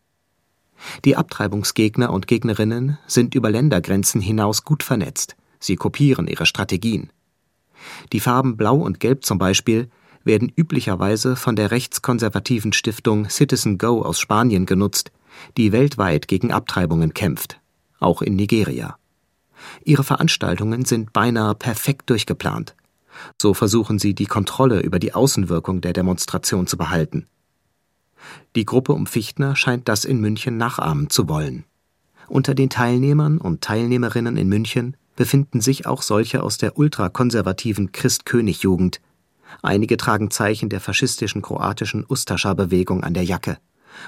Die 1.03 1.17
Abtreibungsgegner 1.17 2.11
und 2.11 2.27
Gegnerinnen 2.27 2.97
sind 3.05 3.35
über 3.35 3.51
Ländergrenzen 3.51 4.21
hinaus 4.21 4.63
gut 4.63 4.83
vernetzt. 4.83 5.35
Sie 5.59 5.75
kopieren 5.75 6.27
ihre 6.27 6.45
Strategien. 6.45 7.11
Die 8.11 8.19
Farben 8.19 8.57
Blau 8.57 8.77
und 8.77 8.99
Gelb 8.99 9.25
zum 9.25 9.37
Beispiel 9.37 9.89
werden 10.23 10.51
üblicherweise 10.55 11.35
von 11.35 11.55
der 11.55 11.71
rechtskonservativen 11.71 12.73
Stiftung 12.73 13.29
Citizen 13.29 13.77
Go 13.77 14.01
aus 14.01 14.19
Spanien 14.19 14.65
genutzt, 14.65 15.11
die 15.57 15.71
weltweit 15.71 16.27
gegen 16.27 16.51
Abtreibungen 16.51 17.13
kämpft, 17.13 17.59
auch 17.99 18.21
in 18.21 18.35
Nigeria. 18.35 18.97
Ihre 19.83 20.03
Veranstaltungen 20.03 20.85
sind 20.85 21.13
beinahe 21.13 21.55
perfekt 21.55 22.09
durchgeplant. 22.09 22.75
So 23.41 23.53
versuchen 23.53 23.99
sie, 23.99 24.13
die 24.13 24.25
Kontrolle 24.25 24.79
über 24.81 24.99
die 24.99 25.13
Außenwirkung 25.13 25.81
der 25.81 25.93
Demonstration 25.93 26.67
zu 26.67 26.77
behalten. 26.77 27.27
Die 28.55 28.65
Gruppe 28.65 28.93
um 28.93 29.05
Fichtner 29.05 29.55
scheint 29.55 29.87
das 29.87 30.05
in 30.05 30.19
München 30.19 30.57
nachahmen 30.57 31.09
zu 31.09 31.27
wollen. 31.27 31.65
Unter 32.27 32.53
den 32.53 32.69
Teilnehmern 32.69 33.39
und 33.39 33.61
Teilnehmerinnen 33.61 34.37
in 34.37 34.47
München 34.47 34.95
befinden 35.19 35.59
sich 35.59 35.85
auch 35.85 36.01
solche 36.01 36.41
aus 36.41 36.57
der 36.57 36.77
ultrakonservativen 36.77 37.91
Christ-König-Jugend. 37.91 39.01
Einige 39.61 39.97
tragen 39.97 40.31
Zeichen 40.31 40.69
der 40.69 40.79
faschistischen 40.79 41.41
kroatischen 41.41 42.05
Ustascha-Bewegung 42.07 43.03
an 43.03 43.13
der 43.13 43.25
Jacke. 43.25 43.57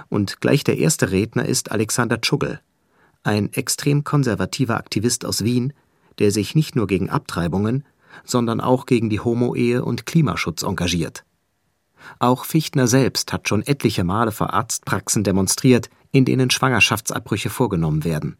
Und 0.08 0.40
gleich 0.40 0.64
der 0.64 0.78
erste 0.78 1.12
Redner 1.12 1.44
ist 1.44 1.70
Alexander 1.70 2.22
Tschugel, 2.22 2.62
ein 3.24 3.52
extrem 3.52 4.06
konservativer 4.06 4.78
Aktivist 4.78 5.26
aus 5.26 5.44
Wien, 5.44 5.74
der 6.20 6.32
sich 6.32 6.56
nicht 6.56 6.78
nur 6.78 6.88
gegen 6.88 7.10
Abtreibungen, 7.10 7.84
sondern 8.24 8.62
auch 8.62 8.86
gegen 8.86 9.10
die 9.10 9.20
Homo-Ehe 9.20 9.84
und 9.84 10.06
Klimaschutz 10.06 10.64
engagiert. 10.64 11.26
Auch 12.20 12.46
Fichtner 12.46 12.88
selbst 12.88 13.34
hat 13.34 13.50
schon 13.50 13.68
etliche 13.68 14.06
Male 14.06 14.32
vor 14.32 14.54
Arztpraxen 14.54 15.26
demonstriert, 15.26 15.90
in 16.14 16.24
denen 16.24 16.52
Schwangerschaftsabbrüche 16.52 17.50
vorgenommen 17.50 18.06
werden. 18.06 18.38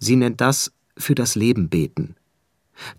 Sie 0.00 0.16
nennt 0.16 0.40
das 0.40 0.72
für 0.96 1.14
das 1.14 1.34
Leben 1.34 1.68
beten. 1.68 2.16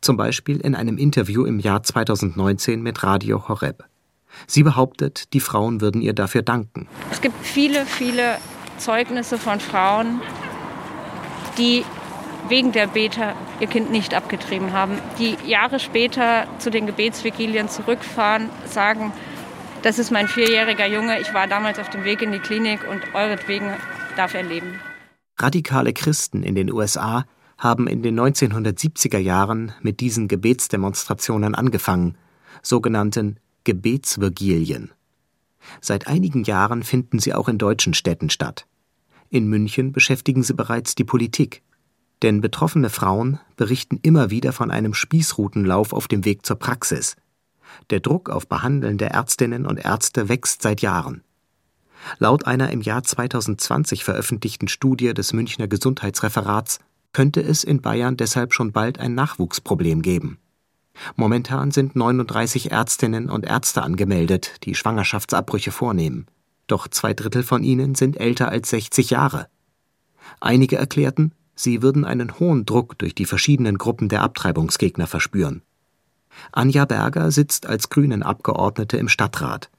Zum 0.01 0.17
Beispiel 0.17 0.57
in 0.57 0.75
einem 0.75 0.97
Interview 0.97 1.45
im 1.45 1.59
Jahr 1.59 1.83
2019 1.83 2.81
mit 2.81 3.03
Radio 3.03 3.47
Horeb. 3.47 3.83
Sie 4.47 4.63
behauptet, 4.63 5.33
die 5.33 5.39
Frauen 5.39 5.81
würden 5.81 6.01
ihr 6.01 6.13
dafür 6.13 6.41
danken. 6.41 6.87
Es 7.11 7.21
gibt 7.21 7.45
viele, 7.45 7.85
viele 7.85 8.37
Zeugnisse 8.77 9.37
von 9.37 9.59
Frauen, 9.59 10.21
die 11.57 11.83
wegen 12.49 12.71
der 12.71 12.87
Beta 12.87 13.35
ihr 13.59 13.67
Kind 13.67 13.91
nicht 13.91 14.13
abgetrieben 14.13 14.73
haben, 14.73 14.99
die 15.17 15.37
Jahre 15.45 15.79
später 15.79 16.47
zu 16.59 16.69
den 16.69 16.87
Gebetsvigilien 16.87 17.69
zurückfahren, 17.69 18.49
sagen, 18.65 19.13
das 19.81 19.99
ist 19.99 20.11
mein 20.11 20.27
vierjähriger 20.27 20.87
Junge, 20.87 21.19
ich 21.19 21.33
war 21.33 21.47
damals 21.47 21.79
auf 21.79 21.89
dem 21.89 22.03
Weg 22.03 22.21
in 22.21 22.31
die 22.31 22.39
Klinik 22.39 22.81
und 22.89 23.01
euretwegen 23.13 23.73
darf 24.17 24.33
er 24.33 24.43
leben. 24.43 24.79
Radikale 25.39 25.93
Christen 25.93 26.43
in 26.43 26.55
den 26.55 26.71
USA 26.71 27.25
haben 27.63 27.87
in 27.87 28.03
den 28.03 28.19
1970er 28.19 29.17
Jahren 29.17 29.71
mit 29.81 30.01
diesen 30.01 30.27
Gebetsdemonstrationen 30.27 31.55
angefangen, 31.55 32.17
sogenannten 32.61 33.37
Gebetsvigilien. 33.63 34.91
Seit 35.79 36.07
einigen 36.07 36.43
Jahren 36.43 36.83
finden 36.83 37.19
sie 37.19 37.33
auch 37.33 37.47
in 37.47 37.57
deutschen 37.57 37.93
Städten 37.93 38.29
statt. 38.29 38.67
In 39.29 39.47
München 39.47 39.93
beschäftigen 39.93 40.43
sie 40.43 40.53
bereits 40.53 40.93
die 40.93 41.05
Politik. 41.05 41.63
Denn 42.21 42.41
betroffene 42.41 42.89
Frauen 42.89 43.39
berichten 43.55 43.99
immer 44.01 44.29
wieder 44.29 44.51
von 44.51 44.69
einem 44.69 44.93
Spießrutenlauf 44.93 45.93
auf 45.93 46.07
dem 46.07 46.25
Weg 46.25 46.45
zur 46.45 46.57
Praxis. 46.57 47.15
Der 47.89 48.01
Druck 48.01 48.29
auf 48.29 48.47
behandelnde 48.47 49.05
Ärztinnen 49.05 49.65
und 49.65 49.77
Ärzte 49.77 50.29
wächst 50.29 50.61
seit 50.61 50.81
Jahren. 50.81 51.23
Laut 52.19 52.45
einer 52.45 52.69
im 52.71 52.81
Jahr 52.81 53.03
2020 53.03 54.03
veröffentlichten 54.03 54.67
Studie 54.67 55.13
des 55.13 55.31
Münchner 55.31 55.67
Gesundheitsreferats 55.67 56.79
könnte 57.13 57.41
es 57.41 57.63
in 57.63 57.81
Bayern 57.81 58.17
deshalb 58.17 58.53
schon 58.53 58.71
bald 58.71 58.99
ein 58.99 59.15
Nachwuchsproblem 59.15 60.01
geben. 60.01 60.39
Momentan 61.15 61.71
sind 61.71 61.95
39 61.95 62.71
Ärztinnen 62.71 63.29
und 63.29 63.45
Ärzte 63.45 63.81
angemeldet, 63.81 64.55
die 64.63 64.75
Schwangerschaftsabbrüche 64.75 65.71
vornehmen. 65.71 66.27
Doch 66.67 66.87
zwei 66.87 67.13
Drittel 67.13 67.43
von 67.43 67.63
ihnen 67.63 67.95
sind 67.95 68.19
älter 68.19 68.49
als 68.49 68.69
60 68.69 69.09
Jahre. 69.09 69.47
Einige 70.39 70.77
erklärten, 70.77 71.33
sie 71.55 71.81
würden 71.81 72.05
einen 72.05 72.39
hohen 72.39 72.65
Druck 72.65 72.97
durch 72.97 73.15
die 73.15 73.25
verschiedenen 73.25 73.77
Gruppen 73.77 74.09
der 74.09 74.21
Abtreibungsgegner 74.21 75.07
verspüren. 75.07 75.61
Anja 76.51 76.85
Berger 76.85 77.31
sitzt 77.31 77.65
als 77.67 77.89
Grünen-Abgeordnete 77.89 78.97
im 78.97 79.07
Stadtrat. 79.07 79.69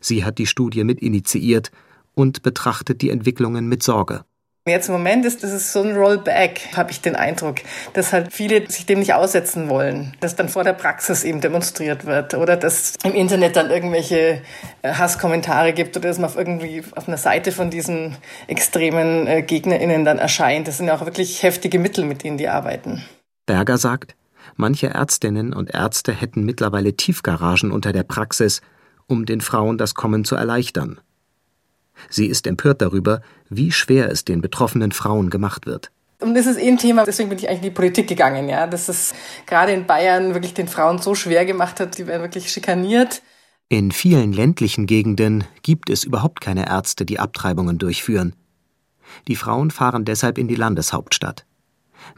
Sie 0.00 0.24
hat 0.24 0.38
die 0.38 0.46
Studie 0.46 0.84
mitinitiiert 0.84 1.70
und 2.14 2.42
betrachtet 2.42 3.02
die 3.02 3.10
Entwicklungen 3.10 3.68
mit 3.68 3.82
Sorge. 3.82 4.24
Jetzt 4.66 4.88
im 4.88 4.92
Moment 4.92 5.24
ist 5.24 5.42
das 5.42 5.72
so 5.72 5.82
ein 5.82 5.96
Rollback, 5.96 6.76
habe 6.76 6.90
ich 6.90 7.00
den 7.00 7.16
Eindruck, 7.16 7.56
dass 7.94 8.12
halt 8.12 8.30
viele 8.30 8.70
sich 8.70 8.84
dem 8.84 8.98
nicht 8.98 9.14
aussetzen 9.14 9.70
wollen, 9.70 10.14
dass 10.20 10.36
dann 10.36 10.50
vor 10.50 10.64
der 10.64 10.74
Praxis 10.74 11.24
eben 11.24 11.40
demonstriert 11.40 12.04
wird 12.04 12.34
oder 12.34 12.58
dass 12.58 12.96
im 13.02 13.14
Internet 13.14 13.56
dann 13.56 13.70
irgendwelche 13.70 14.42
äh, 14.82 14.92
Hasskommentare 14.92 15.72
gibt 15.72 15.96
oder 15.96 16.08
dass 16.08 16.18
man 16.18 16.28
auf 16.28 16.36
irgendwie 16.36 16.82
auf 16.94 17.08
einer 17.08 17.16
Seite 17.16 17.52
von 17.52 17.70
diesen 17.70 18.18
extremen 18.48 19.26
äh, 19.26 19.40
GegnerInnen 19.40 20.04
dann 20.04 20.18
erscheint. 20.18 20.68
Das 20.68 20.76
sind 20.76 20.88
ja 20.88 20.94
auch 20.94 21.06
wirklich 21.06 21.42
heftige 21.42 21.78
Mittel, 21.78 22.04
mit 22.04 22.22
denen 22.22 22.36
die 22.36 22.48
arbeiten. 22.48 23.02
Berger 23.46 23.78
sagt, 23.78 24.14
manche 24.56 24.88
Ärztinnen 24.88 25.54
und 25.54 25.72
Ärzte 25.72 26.12
hätten 26.12 26.44
mittlerweile 26.44 26.94
Tiefgaragen 26.94 27.72
unter 27.72 27.94
der 27.94 28.02
Praxis, 28.02 28.60
um 29.06 29.24
den 29.24 29.40
Frauen 29.40 29.78
das 29.78 29.94
Kommen 29.94 30.26
zu 30.26 30.36
erleichtern. 30.36 31.00
Sie 32.08 32.26
ist 32.26 32.46
empört 32.46 32.82
darüber, 32.82 33.20
wie 33.48 33.72
schwer 33.72 34.10
es 34.10 34.24
den 34.24 34.40
betroffenen 34.40 34.92
Frauen 34.92 35.30
gemacht 35.30 35.66
wird. 35.66 35.90
Und 36.20 36.34
das 36.34 36.46
ist 36.46 36.58
eh 36.58 36.68
ein 36.68 36.78
Thema, 36.78 37.04
deswegen 37.04 37.30
bin 37.30 37.38
ich 37.38 37.48
eigentlich 37.48 37.62
in 37.62 37.70
die 37.70 37.74
Politik 37.74 38.06
gegangen, 38.06 38.48
ja, 38.48 38.66
dass 38.66 38.88
es 38.88 39.14
gerade 39.46 39.72
in 39.72 39.86
Bayern 39.86 40.34
wirklich 40.34 40.52
den 40.52 40.68
Frauen 40.68 40.98
so 40.98 41.14
schwer 41.14 41.46
gemacht 41.46 41.80
hat, 41.80 41.96
die 41.96 42.06
werden 42.06 42.22
wirklich 42.22 42.52
schikaniert. 42.52 43.22
In 43.68 43.90
vielen 43.92 44.32
ländlichen 44.32 44.86
Gegenden 44.86 45.44
gibt 45.62 45.90
es 45.90 46.04
überhaupt 46.04 46.40
keine 46.40 46.68
Ärzte, 46.68 47.06
die 47.06 47.20
Abtreibungen 47.20 47.78
durchführen. 47.78 48.34
Die 49.28 49.36
Frauen 49.36 49.70
fahren 49.70 50.04
deshalb 50.04 50.38
in 50.38 50.48
die 50.48 50.56
Landeshauptstadt. 50.56 51.46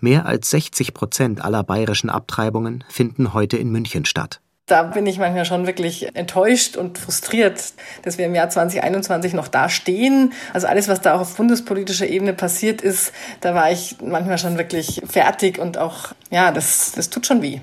Mehr 0.01 0.27
als 0.27 0.51
60 0.51 0.95
Prozent 0.95 1.45
aller 1.45 1.62
bayerischen 1.62 2.11
Abtreibungen 2.11 2.85
finden 2.89 3.35
heute 3.35 3.57
in 3.57 3.71
München 3.71 4.05
statt. 4.05 4.41
Da 4.73 4.85
bin 4.85 5.07
ich 5.07 5.19
manchmal 5.19 5.45
schon 5.45 5.67
wirklich 5.67 6.17
enttäuscht 6.17 6.79
und 6.79 6.97
frustriert, 6.97 7.75
dass 8.05 8.17
wir 8.17 8.25
im 8.25 8.35
Jahr 8.35 8.49
2021 8.49 9.35
noch 9.35 9.49
da 9.49 9.69
stehen. 9.69 10.33
Also 10.55 10.67
alles, 10.67 10.88
was 10.88 11.02
da 11.02 11.12
auch 11.12 11.21
auf 11.21 11.37
bundespolitischer 11.37 12.07
Ebene 12.07 12.33
passiert 12.33 12.81
ist, 12.81 13.12
da 13.43 13.55
war 13.55 13.71
ich 13.71 13.97
manchmal 14.02 14.38
schon 14.38 14.57
wirklich 14.57 15.02
fertig 15.05 15.59
und 15.59 15.76
auch, 15.76 16.14
ja, 16.31 16.52
das, 16.52 16.93
das 16.93 17.11
tut 17.11 17.26
schon 17.26 17.43
weh. 17.43 17.61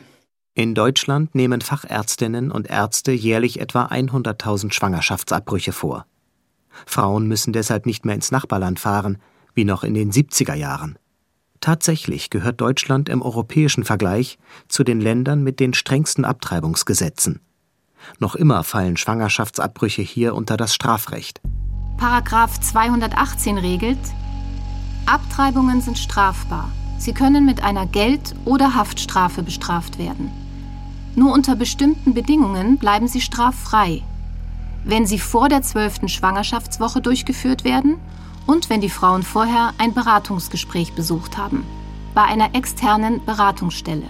In 0.54 0.76
Deutschland 0.76 1.34
nehmen 1.34 1.62
Fachärztinnen 1.62 2.52
und 2.52 2.70
Ärzte 2.70 3.12
jährlich 3.12 3.60
etwa 3.60 3.88
100.000 3.88 4.72
Schwangerschaftsabbrüche 4.72 5.72
vor. 5.72 6.06
Frauen 6.86 7.28
müssen 7.28 7.54
deshalb 7.54 7.88
nicht 7.88 8.06
mehr 8.06 8.14
ins 8.14 8.30
Nachbarland 8.30 8.80
fahren, 8.80 9.18
wie 9.56 9.66
noch 9.66 9.84
in 9.84 9.96
den 9.96 10.12
70er 10.12 10.54
Jahren. 10.54 11.00
Tatsächlich 11.62 12.30
gehört 12.30 12.62
Deutschland 12.62 13.10
im 13.10 13.22
europäischen 13.22 13.84
Vergleich 13.84 14.38
zu 14.68 14.84
den 14.84 15.02
Ländern 15.02 15.44
mit 15.44 15.60
den 15.60 15.74
strengsten 15.74 16.24
Abtreibungsgesetzen. 16.24 17.42
Noch 18.20 18.36
immer 18.36 18.64
fallen 18.64 18.96
Schwangerschaftsabbrüche 18.96 20.02
hier 20.02 20.36
unter 20.36 20.56
das 20.56 20.74
Strafrecht. 20.74 21.42
Paragraph 21.98 22.60
218 22.62 23.58
regelt, 23.58 24.00
Abtreibungen 25.06 25.82
sind 25.82 25.98
strafbar. 25.98 26.72
Sie 26.98 27.14
können 27.14 27.46
mit 27.46 27.64
einer 27.64 27.86
Geld- 27.86 28.36
oder 28.46 28.76
Haftstrafe 28.76 29.44
bestraft 29.44 29.98
werden. 29.98 30.32
Nur 31.16 31.34
unter 31.34 31.56
bestimmten 31.56 32.14
Bedingungen 32.14 32.78
bleiben 32.78 33.08
sie 33.08 33.20
straffrei. 33.20 34.02
Wenn 34.86 35.06
sie 35.06 35.20
vor 35.20 35.50
der 35.50 35.62
zwölften 35.62 36.08
Schwangerschaftswoche 36.08 37.02
durchgeführt 37.02 37.64
werden 37.64 37.98
und 38.50 38.72
wenn 38.72 38.82
die 38.82 38.90
Frauen 38.90 39.22
vorher 39.22 39.74
ein 39.78 39.94
Beratungsgespräch 39.94 40.94
besucht 40.94 41.38
haben. 41.38 41.66
bei 42.16 42.24
einer 42.24 42.56
externen 42.56 43.24
Beratungsstelle. 43.24 44.10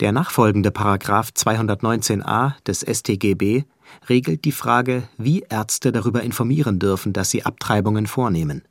Der 0.00 0.10
nachfolgende 0.10 0.72
Paragraph 0.72 1.30
219a 1.30 2.54
des 2.66 2.80
StGB 2.80 3.64
regelt 4.08 4.44
die 4.44 4.52
Frage, 4.52 5.08
wie 5.16 5.44
Ärzte 5.48 5.92
darüber 5.92 6.24
informieren 6.24 6.80
dürfen, 6.80 7.12
dass 7.12 7.30
sie 7.30 7.46
Abtreibungen 7.46 8.08
vornehmen. 8.08 8.62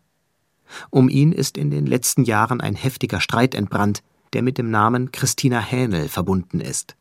Um 0.89 1.07
ihn 1.07 1.31
ist 1.31 1.57
in 1.57 1.71
den 1.71 1.85
letzten 1.85 2.25
Jahren 2.25 2.59
ein 2.59 2.75
heftiger 2.75 3.21
Streit 3.21 3.55
entbrannt, 3.55 4.03
der 4.33 4.43
mit 4.43 4.57
dem 4.57 4.69
Namen 4.69 5.11
Christina 5.11 5.61
Hähnel 5.61 6.09
verbunden 6.09 6.59
ist. 6.59 6.97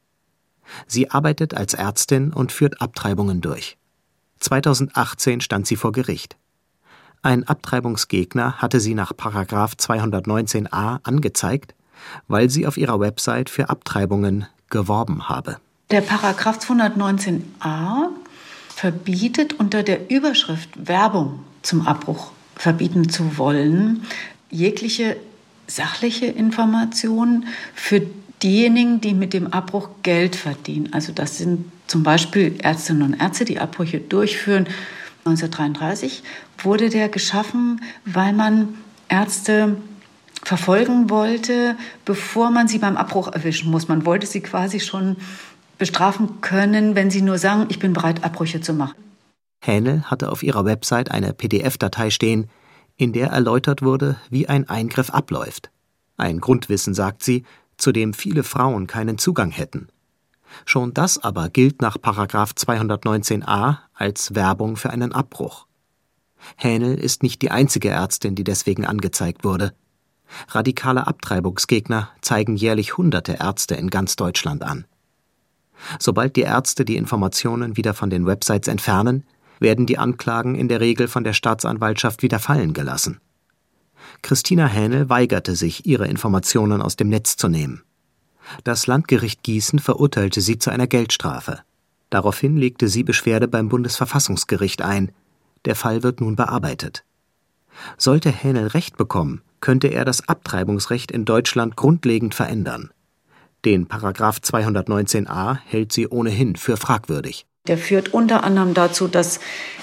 Sie 0.87 1.11
arbeitet 1.11 1.55
als 1.55 1.75
Ärztin 1.75 2.33
und 2.33 2.53
führt 2.53 2.81
Abtreibungen 2.81 3.41
durch. 3.41 3.77
2018 4.39 5.41
stand 5.41 5.67
sie 5.67 5.77
vor 5.77 5.91
Gericht. 5.91 6.37
Ein 7.23 7.45
Abtreibungsgegner 7.45 8.55
hatte 8.59 8.81
sie 8.81 8.95
nach 8.95 9.13
219a 9.13 11.01
angezeigt, 11.03 11.75
weil 12.29 12.51
sie 12.51 12.67
auf 12.67 12.77
ihrer 12.77 13.01
Website 13.01 13.51
für 13.51 13.69
Abtreibungen 13.69 14.47
geworben 14.71 15.29
habe. 15.29 15.59
Der 15.91 16.01
Paragraph 16.01 16.59
219a 16.59 18.09
verbietet 18.69 19.55
unter 19.55 19.83
der 19.83 20.11
Überschrift 20.11 20.71
Werbung 20.89 21.41
zum 21.63 21.87
Abbruch 21.87 22.33
verbieten 22.57 23.09
zu 23.09 23.39
wollen, 23.39 24.03
jegliche 24.51 25.17
sachliche 25.67 26.27
Information 26.27 27.47
für 27.75 28.03
diejenigen, 28.43 29.01
die 29.01 29.15
mit 29.15 29.33
dem 29.33 29.53
Abbruch 29.53 29.89
Geld 30.03 30.37
verdienen. 30.37 30.93
Also 30.93 31.13
das 31.13 31.39
sind 31.39 31.71
zum 31.87 32.03
Beispiel 32.03 32.57
Ärztinnen 32.59 33.03
und 33.03 33.21
Ärzte, 33.21 33.45
die 33.45 33.59
Abbrüche 33.59 33.99
durchführen. 33.99 34.67
1933 35.27 36.23
wurde 36.59 36.89
der 36.89 37.09
geschaffen, 37.09 37.81
weil 38.05 38.33
man 38.33 38.75
Ärzte 39.09 39.77
verfolgen 40.43 41.11
wollte, 41.11 41.77
bevor 42.05 42.51
man 42.51 42.69
sie 42.69 42.79
beim 42.79 42.97
Abbruch 42.97 43.29
erwischen 43.29 43.71
muss. 43.71 43.89
Man 43.89 44.07
wollte 44.07 44.27
sie 44.27 44.41
quasi 44.41 44.81
schon 44.81 45.17
bestrafen 45.79 46.41
können, 46.41 46.95
wenn 46.95 47.11
sie 47.11 47.23
nur 47.23 47.39
sagen, 47.39 47.67
ich 47.69 47.79
bin 47.79 47.93
bereit, 47.93 48.25
Abbrüche 48.25 48.61
zu 48.61 48.73
machen. 48.73 48.95
Hähnel 49.61 50.03
hatte 50.05 50.31
auf 50.31 50.43
ihrer 50.43 50.65
Website 50.65 51.11
eine 51.11 51.33
PDF-Datei 51.33 52.11
stehen, 52.11 52.49
in 52.97 53.13
der 53.13 53.29
erläutert 53.29 53.83
wurde, 53.83 54.17
wie 54.31 54.49
ein 54.49 54.69
Eingriff 54.69 55.11
abläuft. 55.11 55.71
Ein 56.17 56.41
Grundwissen, 56.41 56.95
sagt 56.95 57.23
sie, 57.23 57.45
zu 57.77 57.93
dem 57.93 58.15
viele 58.15 58.43
Frauen 58.43 58.87
keinen 58.87 59.19
Zugang 59.19 59.51
hätten. 59.51 59.89
Schon 60.65 60.95
das 60.95 61.19
aber 61.19 61.49
gilt 61.49 61.83
nach 61.83 61.97
219a 61.97 63.79
als 63.95 64.35
Werbung 64.35 64.77
für 64.77 64.91
einen 64.91 65.13
Abbruch. 65.13 65.67
Hähnel 66.57 66.99
ist 66.99 67.23
nicht 67.23 67.43
die 67.43 67.51
einzige 67.51 67.89
Ärztin, 67.89 68.35
die 68.35 68.45
deswegen 68.45 68.85
angezeigt 68.85 69.45
wurde. 69.45 69.73
Radikale 70.49 71.07
Abtreibungsgegner 71.07 72.11
zeigen 72.21 72.57
jährlich 72.57 72.97
hunderte 72.97 73.35
Ärzte 73.35 73.75
in 73.75 73.91
ganz 73.91 74.17
Deutschland 74.17 74.63
an. 74.63 74.85
Sobald 75.99 76.37
die 76.37 76.43
Ärzte 76.43 76.85
die 76.85 76.97
Informationen 76.97 77.77
wieder 77.77 77.95
von 77.95 78.11
den 78.11 78.27
Websites 78.27 78.69
entfernen, 78.69 79.25
werden 79.61 79.87
die 79.87 79.99
Anklagen 79.99 80.55
in 80.55 80.69
der 80.69 80.81
Regel 80.81 81.09
von 81.09 81.25
der 81.25 81.33
Staatsanwaltschaft 81.33 82.23
wieder 82.23 82.39
fallen 82.39 82.73
gelassen. 82.73 83.21
Christina 84.23 84.67
Hähnel 84.67 85.09
weigerte 85.09 85.55
sich, 85.55 85.87
ihre 85.87 86.07
Informationen 86.07 86.83
aus 86.83 86.97
dem 86.97 87.09
Netz 87.09 87.37
zu 87.37 87.49
nehmen. 87.49 87.83
Das 88.65 88.87
Landgericht 88.87 89.43
Gießen 89.43 89.79
verurteilte 89.79 90.41
sie 90.41 90.59
zu 90.59 90.71
einer 90.71 90.87
Geldstrafe. 90.87 91.61
Daraufhin 92.11 92.57
legte 92.57 92.89
sie 92.89 93.03
Beschwerde 93.03 93.49
beim 93.49 93.69
Bundesverfassungsgericht 93.69 94.83
ein. 94.83 95.11
Der 95.65 95.75
Fall 95.75 96.03
wird 96.03 96.21
nun 96.21 96.37
bearbeitet. 96.37 97.05
Sollte 97.99 98.31
Hähnel 98.31 98.69
Recht 98.69 98.97
bekommen, 98.97 99.43
könnte 99.61 99.89
er 99.89 100.05
das 100.05 100.29
Abtreibungsrecht 100.29 101.11
in 101.11 101.25
Deutschland 101.25 101.77
grundlegend 101.77 102.35
verändern. 102.35 102.91
Den 103.65 103.87
Paragraph 103.87 104.39
219a 104.39 105.59
hält 105.65 105.93
sie 105.93 106.07
ohnehin 106.09 106.57
für 106.57 106.77
fragwürdig. 106.77 107.47
Der 107.67 107.79
führt 107.79 108.15
unter 108.15 108.45
anderem 108.45 108.75
dazu, 108.75 109.09
dass 109.09 109.41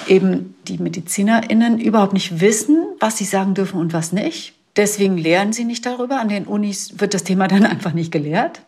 eben 0.07 0.55
die 0.67 0.77
MedizinerInnen 0.77 1.79
überhaupt 1.79 2.13
nicht 2.13 2.39
wissen, 2.39 2.85
was 2.99 3.17
sie 3.17 3.25
sagen 3.25 3.55
dürfen 3.55 3.79
und 3.79 3.91
was 3.91 4.13
nicht. 4.13 4.53
Deswegen 4.75 5.17
lehren 5.17 5.53
sie 5.53 5.65
nicht 5.65 5.85
darüber. 5.85 6.19
An 6.19 6.29
den 6.29 6.45
Unis 6.45 6.99
wird 6.99 7.13
das 7.13 7.23
Thema 7.23 7.47
dann 7.47 7.65
einfach 7.65 7.93
nicht 7.93 8.11
gelehrt. 8.11 8.61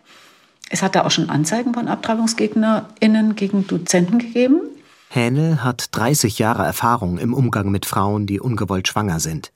Es 0.70 0.82
hat 0.82 0.96
da 0.96 1.06
auch 1.06 1.12
schon 1.12 1.30
Anzeigen 1.30 1.74
von 1.74 1.88
AbtreibungsgegnerInnen 1.88 3.36
gegen 3.36 3.68
Dozenten 3.68 4.20
gegeben. 4.20 4.62
Hähnel 5.10 5.63
hat 5.63 5.89
30 5.91 6.39
Jahre 6.39 6.65
Erfahrung 6.65 7.18
im 7.18 7.34
Umgang 7.34 7.70
mit 7.70 7.86
Frauen, 7.86 8.26
die 8.26 8.39
ungewollt 8.39 8.88
schwanger 8.88 9.20
sind. 9.20 9.52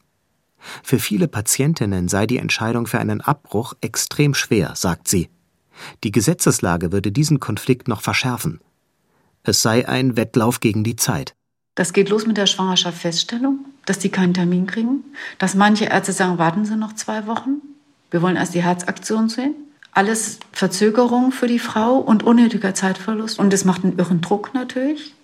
Für 0.83 0.99
viele 0.99 1.27
Patientinnen 1.27 2.07
sei 2.07 2.27
die 2.27 2.37
Entscheidung 2.37 2.85
für 2.85 2.99
einen 2.99 3.21
Abbruch 3.21 3.73
extrem 3.81 4.33
schwer, 4.33 4.73
sagt 4.75 5.07
sie. 5.07 5.29
Die 6.03 6.11
Gesetzeslage 6.11 6.91
würde 6.91 7.11
diesen 7.11 7.39
Konflikt 7.39 7.87
noch 7.87 8.01
verschärfen. 8.01 8.59
Es 9.43 9.61
sei 9.61 9.87
ein 9.87 10.17
Wettlauf 10.17 10.59
gegen 10.59 10.83
die 10.83 10.97
Zeit. 10.97 11.35
Das 11.75 11.93
geht 11.93 12.09
los 12.09 12.27
mit 12.27 12.37
der 12.37 12.45
Schwangerschaftsfeststellung, 12.45 13.65
dass 13.89 13.97
die 13.97 14.09
keinen 14.09 14.35
Termin 14.35 14.67
kriegen, 14.67 15.03
dass 15.39 15.55
manche 15.55 15.85
Ärzte 15.85 16.13
sagen, 16.13 16.37
warten 16.37 16.63
Sie 16.63 16.75
noch 16.75 16.93
zwei 16.93 17.25
Wochen, 17.25 17.61
wir 18.11 18.21
wollen 18.21 18.35
erst 18.35 18.53
die 18.53 18.63
Herzaktion 18.63 19.29
sehen. 19.29 19.55
Alles 19.91 20.39
Verzögerung 20.51 21.31
für 21.31 21.47
die 21.47 21.59
Frau 21.59 21.97
und 21.97 22.23
unnötiger 22.23 22.75
Zeitverlust. 22.75 23.39
Und 23.39 23.51
es 23.53 23.65
macht 23.65 23.83
einen 23.83 23.97
irren 23.97 24.21
Druck 24.21 24.53
natürlich. 24.53 25.15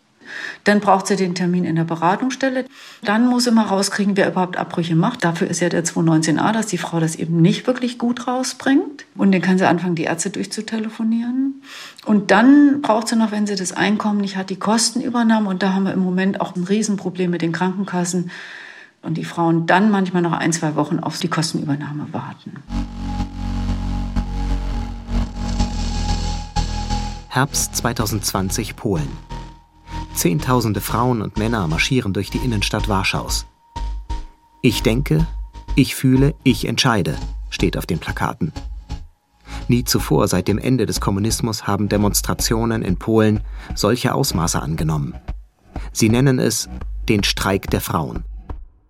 Dann 0.63 0.79
braucht 0.79 1.07
sie 1.07 1.15
den 1.15 1.35
Termin 1.35 1.65
in 1.65 1.75
der 1.75 1.83
Beratungsstelle. 1.83 2.65
Dann 3.03 3.27
muss 3.27 3.45
sie 3.45 3.51
mal 3.51 3.65
rauskriegen, 3.65 4.17
wer 4.17 4.29
überhaupt 4.29 4.57
Abbrüche 4.57 4.95
macht. 4.95 5.23
Dafür 5.23 5.47
ist 5.47 5.59
ja 5.59 5.69
der 5.69 5.83
219a, 5.83 6.51
dass 6.51 6.67
die 6.67 6.77
Frau 6.77 6.99
das 6.99 7.15
eben 7.15 7.41
nicht 7.41 7.67
wirklich 7.67 7.97
gut 7.97 8.27
rausbringt. 8.27 9.05
Und 9.15 9.31
dann 9.33 9.41
kann 9.41 9.57
sie 9.57 9.67
anfangen, 9.67 9.95
die 9.95 10.03
Ärzte 10.03 10.29
durchzutelefonieren. 10.29 11.61
Und 12.05 12.31
dann 12.31 12.81
braucht 12.81 13.07
sie 13.07 13.15
noch, 13.15 13.31
wenn 13.31 13.47
sie 13.47 13.55
das 13.55 13.71
Einkommen 13.71 14.21
nicht 14.21 14.37
hat, 14.37 14.49
die 14.49 14.59
Kostenübernahme. 14.59 15.49
Und 15.49 15.63
da 15.63 15.73
haben 15.73 15.85
wir 15.85 15.93
im 15.93 16.03
Moment 16.03 16.41
auch 16.41 16.55
ein 16.55 16.63
Riesenproblem 16.63 17.31
mit 17.31 17.41
den 17.41 17.51
Krankenkassen. 17.51 18.31
Und 19.01 19.17
die 19.17 19.25
Frauen 19.25 19.67
dann 19.67 19.91
manchmal 19.91 20.23
noch 20.23 20.33
ein, 20.33 20.51
zwei 20.51 20.75
Wochen 20.75 20.99
auf 20.99 21.19
die 21.19 21.27
Kostenübernahme 21.27 22.07
warten. 22.11 22.53
Herbst 27.35 27.75
2020 27.75 28.77
Polen. 28.77 29.24
Zehntausende 30.15 30.81
Frauen 30.81 31.21
und 31.21 31.37
Männer 31.37 31.67
marschieren 31.67 32.13
durch 32.13 32.29
die 32.29 32.37
Innenstadt 32.37 32.87
Warschaus. 32.87 33.45
Ich 34.61 34.81
denke, 34.81 35.27
ich 35.75 35.93
fühle, 35.93 36.33
ich 36.43 36.65
entscheide, 36.65 37.17
steht 37.49 37.77
auf 37.77 37.85
den 37.85 37.99
Plakaten. 37.99 38.53
Nie 39.67 39.83
zuvor 39.83 40.27
seit 40.27 40.47
dem 40.47 40.57
Ende 40.57 40.85
des 40.85 41.01
Kommunismus 41.01 41.67
haben 41.67 41.89
Demonstrationen 41.89 42.81
in 42.81 42.97
Polen 42.97 43.41
solche 43.75 44.13
Ausmaße 44.13 44.61
angenommen. 44.61 45.15
Sie 45.91 46.09
nennen 46.09 46.39
es 46.39 46.69
den 47.09 47.23
Streik 47.23 47.69
der 47.69 47.81
Frauen. 47.81 48.23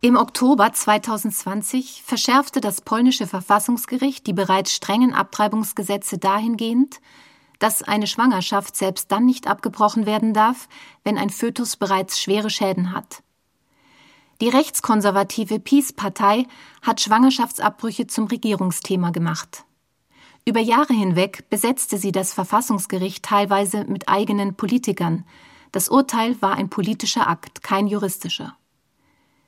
Im 0.01 0.17
Oktober 0.17 0.71
2020 0.71 2.03
verschärfte 2.05 2.61
das 2.61 2.81
polnische 2.81 3.25
Verfassungsgericht 3.25 4.27
die 4.27 4.33
bereits 4.33 4.71
strengen 4.73 5.13
Abtreibungsgesetze 5.13 6.19
dahingehend, 6.19 6.99
dass 7.59 7.83
eine 7.83 8.07
Schwangerschaft 8.07 8.75
selbst 8.75 9.11
dann 9.11 9.25
nicht 9.25 9.47
abgebrochen 9.47 10.05
werden 10.05 10.33
darf, 10.33 10.67
wenn 11.03 11.17
ein 11.17 11.29
Fötus 11.29 11.75
bereits 11.75 12.19
schwere 12.19 12.49
Schäden 12.49 12.91
hat. 12.93 13.23
Die 14.41 14.49
rechtskonservative 14.49 15.59
Peace-Partei 15.59 16.45
hat 16.81 16.99
Schwangerschaftsabbrüche 16.99 18.07
zum 18.07 18.25
Regierungsthema 18.25 19.11
gemacht. 19.11 19.63
Über 20.45 20.59
Jahre 20.59 20.93
hinweg 20.93 21.49
besetzte 21.49 21.97
sie 21.97 22.11
das 22.11 22.33
Verfassungsgericht 22.33 23.23
teilweise 23.23 23.85
mit 23.85 24.09
eigenen 24.09 24.55
Politikern. 24.55 25.25
Das 25.71 25.89
Urteil 25.89 26.39
war 26.41 26.55
ein 26.55 26.69
politischer 26.69 27.27
Akt, 27.27 27.63
kein 27.63 27.87
juristischer. 27.87 28.55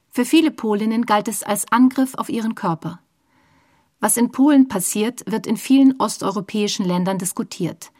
Für 0.09 0.25
viele 0.25 0.51
Polinnen 0.51 1.05
galt 1.05 1.27
es 1.27 1.43
als 1.43 1.71
Angriff 1.71 2.15
auf 2.15 2.29
ihren 2.29 2.55
Körper. 2.55 2.99
Was 3.99 4.17
in 4.17 4.31
Polen 4.31 4.67
passiert, 4.67 5.23
wird 5.29 5.45
in 5.45 5.57
vielen 5.57 5.99
osteuropäischen 5.99 6.85
Ländern 6.85 7.17
diskutiert. 7.17 7.91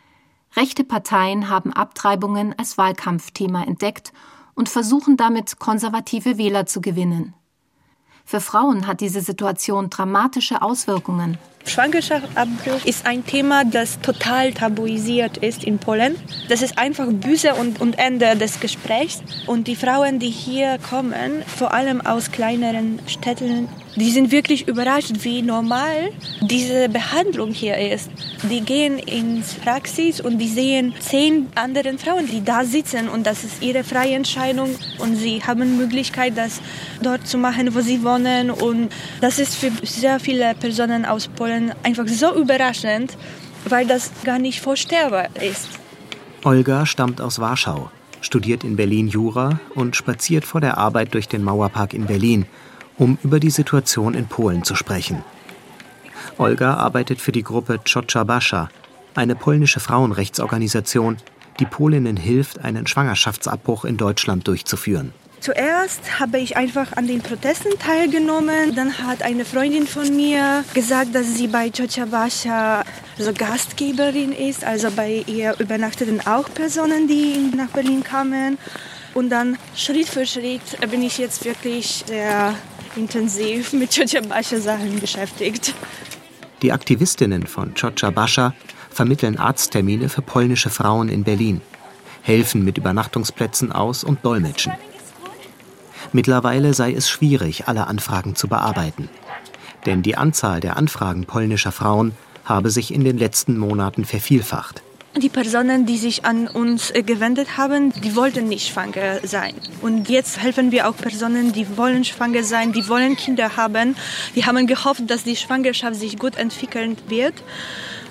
Rechte 0.55 0.83
Parteien 0.83 1.49
haben 1.49 1.73
Abtreibungen 1.73 2.55
als 2.57 2.77
Wahlkampfthema 2.77 3.63
entdeckt 3.63 4.13
und 4.55 4.69
versuchen 4.69 5.17
damit 5.17 5.60
konservative 5.60 6.38
Wähler 6.38 6.65
zu 6.65 6.81
gewinnen. 6.81 7.33
Für 8.25 8.41
Frauen 8.41 8.88
hat 8.88 8.99
diese 8.99 9.21
Situation 9.21 9.89
dramatische 9.89 10.62
Auswirkungen. 10.62 11.38
Schwangerschaftsabbruch 11.65 12.83
ist 12.86 13.05
ein 13.05 13.25
Thema, 13.25 13.63
das 13.63 14.01
total 14.01 14.51
tabuisiert 14.53 15.38
ist 15.38 15.63
in 15.63 15.79
Polen. 15.79 16.15
Das 16.49 16.62
ist 16.62 16.77
einfach 16.77 17.07
Büse 17.07 17.55
und, 17.55 17.79
und 17.79 17.97
Ende 17.99 18.36
des 18.36 18.60
Gesprächs. 18.60 19.21
Und 19.45 19.67
die 19.67 19.75
Frauen, 19.75 20.19
die 20.19 20.29
hier 20.29 20.77
kommen, 20.89 21.43
vor 21.45 21.73
allem 21.73 22.01
aus 22.01 22.31
kleineren 22.31 22.99
Städten, 23.07 23.69
die 23.97 24.12
sind 24.12 24.31
wirklich 24.31 24.67
überrascht, 24.67 25.12
wie 25.23 25.41
normal 25.41 26.12
diese 26.41 26.88
Behandlung 26.88 27.51
hier 27.51 27.77
ist. 27.77 28.10
Die 28.49 28.62
gehen 28.62 28.99
ins 28.99 29.55
Praxis 29.55 30.21
und 30.21 30.38
die 30.38 30.47
sehen 30.47 30.93
zehn 30.99 31.47
anderen 31.55 31.97
Frauen, 31.97 32.27
die 32.27 32.43
da 32.43 32.63
sitzen 32.63 33.10
und 33.10 33.25
das 33.27 33.43
ist 33.43 33.62
ihre 33.62 33.83
freie 33.83 34.15
Entscheidung 34.15 34.69
und 34.99 35.15
sie 35.15 35.41
haben 35.43 35.77
Möglichkeit, 35.77 36.38
das 36.38 36.62
dort 37.01 37.27
zu 37.27 37.38
machen, 37.38 37.73
wo 37.73 37.81
sie 37.81 38.03
wohnen 38.03 38.51
und 38.51 38.89
das 39.21 39.39
ist 39.39 39.55
für 39.55 39.71
sehr 39.83 40.19
viele 40.19 40.53
Personen 40.53 41.03
aus 41.03 41.27
Polen 41.27 41.47
Polen 41.47 41.73
einfach 41.83 42.07
so 42.07 42.36
überraschend, 42.36 43.17
weil 43.69 43.88
das 43.88 44.12
gar 44.23 44.39
nicht 44.39 44.60
vorstellbar 44.60 45.29
ist. 45.41 45.69
Olga 46.43 46.86
stammt 46.86 47.21
aus 47.21 47.39
Warschau, 47.39 47.89
studiert 48.21 48.63
in 48.63 48.75
Berlin 48.75 49.07
Jura 49.07 49.60
und 49.75 49.95
spaziert 49.95 50.45
vor 50.45 50.62
der 50.62 50.77
Arbeit 50.77 51.13
durch 51.13 51.27
den 51.27 51.43
Mauerpark 51.43 51.93
in 51.93 52.05
Berlin, 52.05 52.45
um 52.97 53.17
über 53.23 53.39
die 53.39 53.49
Situation 53.49 54.13
in 54.13 54.27
Polen 54.27 54.63
zu 54.63 54.75
sprechen. 54.75 55.23
Olga 56.38 56.75
arbeitet 56.75 57.21
für 57.21 57.31
die 57.31 57.43
Gruppe 57.43 57.79
Ciocia 57.86 58.23
Bascha, 58.23 58.69
eine 59.15 59.36
polnische 59.36 59.79
Frauenrechtsorganisation, 59.79 61.17
die 61.60 61.65
Polinnen 61.65 62.17
hilft, 62.17 62.63
einen 62.63 62.86
Schwangerschaftsabbruch 62.86 63.86
in 63.86 63.97
Deutschland 63.97 64.47
durchzuführen. 64.47 65.13
Zuerst 65.39 66.19
habe 66.19 66.39
ich 66.39 66.57
einfach 66.57 66.93
an 66.93 67.07
den 67.07 67.21
Protesten 67.21 67.77
teilgenommen. 67.79 68.75
Dann 68.75 68.97
hat 68.97 69.21
eine 69.21 69.45
Freundin 69.45 69.86
von 69.88 70.15
mir 70.15 70.63
gesagt, 70.73 71.13
dass 71.13 71.36
sie 71.36 71.47
bei 71.47 71.69
Ciocia 71.69 72.83
so 73.17 73.33
Gastgeberin 73.33 74.31
ist. 74.31 74.63
Also 74.63 74.89
bei 74.91 75.23
ihr 75.27 75.55
übernachteten 75.60 76.25
auch 76.25 76.51
Personen, 76.53 77.07
die 77.07 77.51
nach 77.55 77.69
Berlin 77.69 78.03
kamen. 78.03 78.57
Und 79.13 79.29
dann 79.29 79.57
Schritt 79.75 80.10
für 80.10 80.25
Schritt 80.25 80.62
bin 80.91 81.03
ich 81.03 81.17
jetzt 81.17 81.45
wirklich 81.45 82.03
sehr 82.07 82.55
intensiv 82.97 83.73
mit 83.73 83.91
Ciocia 83.91 84.21
Bascha 84.21 84.60
Sachen 84.60 84.99
beschäftigt. 84.99 85.73
Die 86.62 86.71
Aktivistinnen 86.71 87.45
von 87.45 87.75
Ciocia 87.75 88.10
Bascha 88.10 88.53
vermitteln 88.89 89.38
Arzttermine 89.38 90.10
für 90.10 90.23
polnische 90.23 90.69
Frauen 90.69 91.07
in 91.07 91.23
Berlin, 91.23 91.62
helfen 92.23 92.65
mit 92.65 92.77
Übernachtungsplätzen 92.77 93.71
aus 93.71 94.03
und 94.03 94.25
dolmetschen. 94.25 94.73
Mittlerweile 96.13 96.73
sei 96.73 96.93
es 96.93 97.10
schwierig, 97.10 97.67
alle 97.67 97.88
Anfragen 97.88 98.36
zu 98.36 98.47
bearbeiten. 98.47 99.10
Denn 99.86 100.01
die 100.01 100.15
Anzahl 100.15 100.60
der 100.60 100.77
Anfragen 100.77 101.25
polnischer 101.25 101.71
Frauen 101.71 102.13
habe 102.43 102.71
sich 102.71 102.93
in 102.93 103.03
den 103.03 103.17
letzten 103.17 103.57
Monaten 103.57 104.05
vervielfacht. 104.05 104.81
Die 105.21 105.30
Personen, 105.30 105.88
die 105.88 105.97
sich 105.97 106.25
an 106.25 106.47
uns 106.47 106.91
äh, 106.91 107.01
gewendet 107.01 107.58
haben, 107.58 107.91
die 108.03 108.15
wollten 108.15 108.47
nicht 108.47 108.67
schwanger 108.67 109.19
sein. 109.23 109.53
Und 109.82 110.10
jetzt 110.10 110.39
helfen 110.39 110.71
wir 110.71 110.88
auch 110.88 110.95
Personen, 110.95 111.53
die 111.53 111.75
wollen 111.75 112.03
schwanger 112.03 112.43
sein, 112.43 112.71
die 112.71 112.88
wollen 112.88 113.15
Kinder 113.15 113.58
haben. 113.58 113.95
Die 114.36 114.45
haben 114.45 114.67
gehofft, 114.67 115.10
dass 115.10 115.23
die 115.23 115.36
Schwangerschaft 115.36 115.95
sich 115.95 116.19
gut 116.19 116.38
entwickeln 116.38 116.97
wird. 117.08 117.34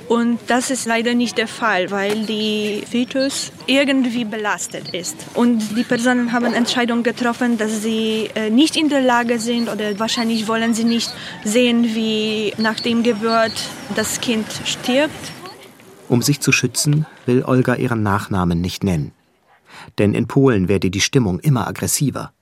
Und 0.09 0.39
das 0.47 0.71
ist 0.71 0.87
leider 0.87 1.15
nicht 1.15 1.37
der 1.37 1.49
Fall, 1.49 1.91
weil 1.91 2.27
die 2.27 2.85
Fetus 2.89 3.51
irgendwie 3.67 4.25
belastet 4.25 4.95
ist. 4.95 5.17
Und 5.35 5.77
die 5.77 5.83
Personen 5.83 6.33
haben 6.33 6.55
Entscheidungen 6.55 7.03
getroffen, 7.03 7.59
dass 7.59 7.83
sie 7.83 8.31
äh, 8.35 8.51
nicht 8.51 8.77
in 8.77 8.89
der 8.89 9.01
Lage 9.01 9.41
sind 9.41 9.69
oder 9.69 9.99
wahrscheinlich 9.99 10.47
wollen 10.47 10.75
sie 10.75 10.85
nicht 10.85 11.11
sehen, 11.45 11.95
wie 11.95 12.53
nach 12.57 12.79
dem 12.79 13.03
Geburt 13.03 13.53
das 13.97 14.21
Kind 14.21 14.47
stirbt. 14.65 15.36
Um 16.09 16.23
sich 16.23 16.41
zu 16.41 16.53
schützen, 16.53 17.07
will 17.25 17.43
Olga 17.45 17.75
ihren 17.75 18.03
Nachnamen 18.03 18.61
nicht 18.61 18.85
nennen. 18.85 19.13
Denn 19.99 20.15
in 20.15 20.27
Polen 20.27 20.69
werde 20.69 20.91
die 20.91 21.01
Stimmung 21.01 21.41
immer 21.41 21.67
aggressiver. 21.67 22.33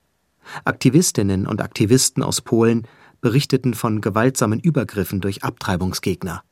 Aktivistinnen 0.63 1.47
und 1.47 1.61
Aktivisten 1.61 2.21
aus 2.21 2.41
Polen 2.41 2.87
berichteten 3.21 3.73
von 3.73 4.01
gewaltsamen 4.01 4.59
Übergriffen 4.59 5.19
durch 5.19 5.43
Abtreibungsgegner. 5.43 6.43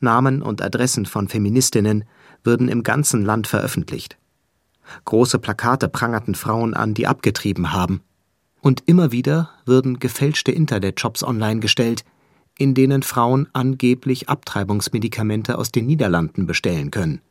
Namen 0.00 0.42
und 0.42 0.60
Adressen 0.60 1.06
von 1.06 1.28
Feministinnen 1.28 2.04
würden 2.42 2.68
im 2.68 2.82
ganzen 2.82 3.24
Land 3.24 3.46
veröffentlicht. 3.46 4.18
Große 5.04 5.38
Plakate 5.38 5.88
prangerten 5.88 6.34
Frauen 6.34 6.74
an, 6.74 6.94
die 6.94 7.06
abgetrieben 7.06 7.72
haben. 7.72 8.02
Und 8.60 8.82
immer 8.86 9.12
wieder 9.12 9.50
würden 9.64 9.98
gefälschte 10.00 10.50
Internetjobs 10.50 11.22
online 11.22 11.60
gestellt, 11.60 12.04
in 12.58 12.74
denen 12.74 13.02
Frauen 13.02 13.48
angeblich 13.54 14.28
Abtreibungsmedikamente 14.28 15.56
aus 15.56 15.72
den 15.72 15.86
Niederlanden 15.86 16.46
bestellen 16.46 16.90
können. 16.90 17.22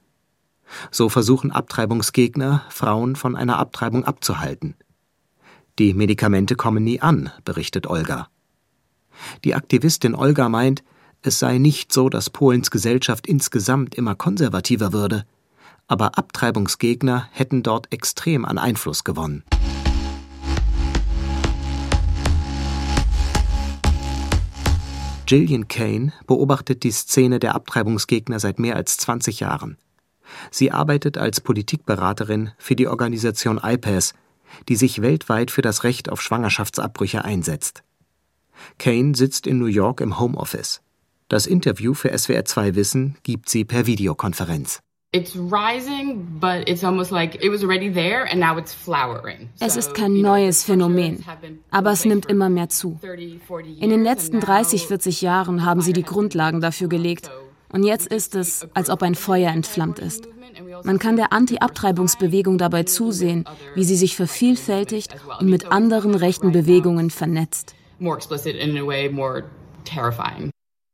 So 0.89 1.09
versuchen 1.09 1.51
Abtreibungsgegner, 1.51 2.63
Frauen 2.69 3.15
von 3.15 3.35
einer 3.35 3.59
Abtreibung 3.59 4.05
abzuhalten. 4.05 4.75
Die 5.79 5.93
Medikamente 5.93 6.55
kommen 6.55 6.83
nie 6.83 7.01
an, 7.01 7.29
berichtet 7.45 7.87
Olga. 7.87 8.29
Die 9.43 9.53
Aktivistin 9.53 10.15
Olga 10.15 10.49
meint, 10.49 10.83
es 11.21 11.39
sei 11.39 11.57
nicht 11.57 11.91
so, 11.91 12.09
dass 12.09 12.29
Polens 12.29 12.71
Gesellschaft 12.71 13.27
insgesamt 13.27 13.95
immer 13.95 14.15
konservativer 14.15 14.93
würde, 14.93 15.25
aber 15.87 16.17
Abtreibungsgegner 16.17 17.27
hätten 17.31 17.63
dort 17.63 17.91
extrem 17.93 18.45
an 18.45 18.57
Einfluss 18.57 19.03
gewonnen. 19.03 19.43
Gillian 25.27 25.67
Kane 25.67 26.13
beobachtet 26.25 26.83
die 26.83 26.91
Szene 26.91 27.39
der 27.39 27.53
Abtreibungsgegner 27.53 28.39
seit 28.39 28.59
mehr 28.59 28.77
als 28.77 28.95
20 28.95 29.41
Jahren. 29.41 29.77
Sie 30.51 30.71
arbeitet 30.71 31.17
als 31.17 31.41
Politikberaterin 31.41 32.51
für 32.57 32.77
die 32.77 32.87
Organisation 32.87 33.59
IPAS, 33.61 34.13
die 34.69 34.77
sich 34.77 35.01
weltweit 35.01 35.51
für 35.51 35.61
das 35.61 35.83
Recht 35.83 36.09
auf 36.09 36.21
Schwangerschaftsabbrüche 36.21 37.25
einsetzt. 37.25 37.83
Kane 38.79 39.15
sitzt 39.15 39.47
in 39.47 39.59
New 39.59 39.65
York 39.65 39.99
im 39.99 40.17
Homeoffice. 40.17 40.81
Das 41.27 41.45
Interview 41.45 41.93
für 41.93 42.13
SWR2 42.13 42.75
Wissen 42.75 43.17
gibt 43.23 43.49
sie 43.49 43.65
per 43.65 43.85
Videokonferenz. 43.85 44.79
Es 49.59 49.77
ist 49.77 49.93
kein 49.93 50.21
neues 50.21 50.63
Phänomen, 50.65 51.23
aber 51.71 51.91
es 51.91 52.03
nimmt 52.03 52.25
immer 52.25 52.49
mehr 52.49 52.67
zu. 52.67 52.99
In 53.79 53.89
den 53.89 54.03
letzten 54.03 54.41
30, 54.41 54.87
40 54.87 55.21
Jahren 55.21 55.63
haben 55.63 55.79
sie 55.79 55.93
die 55.93 56.03
Grundlagen 56.03 56.59
dafür 56.59 56.89
gelegt. 56.89 57.31
Und 57.69 57.83
jetzt 57.83 58.07
ist 58.07 58.35
es, 58.35 58.67
als 58.73 58.89
ob 58.89 59.01
ein 59.01 59.15
Feuer 59.15 59.51
entflammt 59.51 59.99
ist. 59.99 60.27
Man 60.83 60.99
kann 60.99 61.15
der 61.15 61.31
Anti-Abtreibungsbewegung 61.31 62.57
dabei 62.57 62.83
zusehen, 62.83 63.45
wie 63.75 63.85
sie 63.85 63.95
sich 63.95 64.15
vervielfältigt 64.17 65.15
und 65.39 65.49
mit 65.49 65.71
anderen 65.71 66.15
rechten 66.15 66.51
Bewegungen 66.51 67.11
vernetzt. 67.11 67.75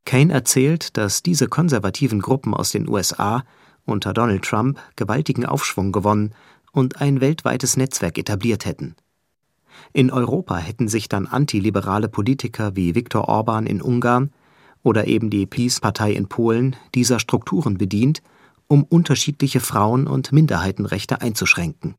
Kane 0.05 0.33
erzählt, 0.33 0.97
dass 0.97 1.23
diese 1.23 1.47
konservativen 1.47 2.19
Gruppen 2.19 2.53
aus 2.53 2.71
den 2.71 2.87
USA 2.87 3.43
unter 3.85 4.13
Donald 4.13 4.43
Trump 4.43 4.79
gewaltigen 4.95 5.45
Aufschwung 5.45 5.91
gewonnen 5.91 6.33
und 6.71 7.01
ein 7.01 7.21
weltweites 7.21 7.77
Netzwerk 7.77 8.17
etabliert 8.17 8.65
hätten. 8.65 8.95
In 9.91 10.11
Europa 10.11 10.57
hätten 10.57 10.87
sich 10.87 11.09
dann 11.09 11.27
antiliberale 11.27 12.09
Politiker 12.09 12.75
wie 12.75 12.95
Viktor 12.95 13.27
Orban 13.27 13.65
in 13.67 13.81
Ungarn 13.81 14.31
oder 14.83 15.07
eben 15.07 15.29
die 15.29 15.45
PiS-Partei 15.45 16.11
in 16.13 16.27
Polen 16.27 16.75
dieser 16.93 17.19
Strukturen 17.19 17.77
bedient, 17.77 18.21
um 18.67 18.83
unterschiedliche 18.83 19.59
Frauen- 19.59 20.07
und 20.07 20.31
Minderheitenrechte 20.31 21.21
einzuschränken. 21.21 21.95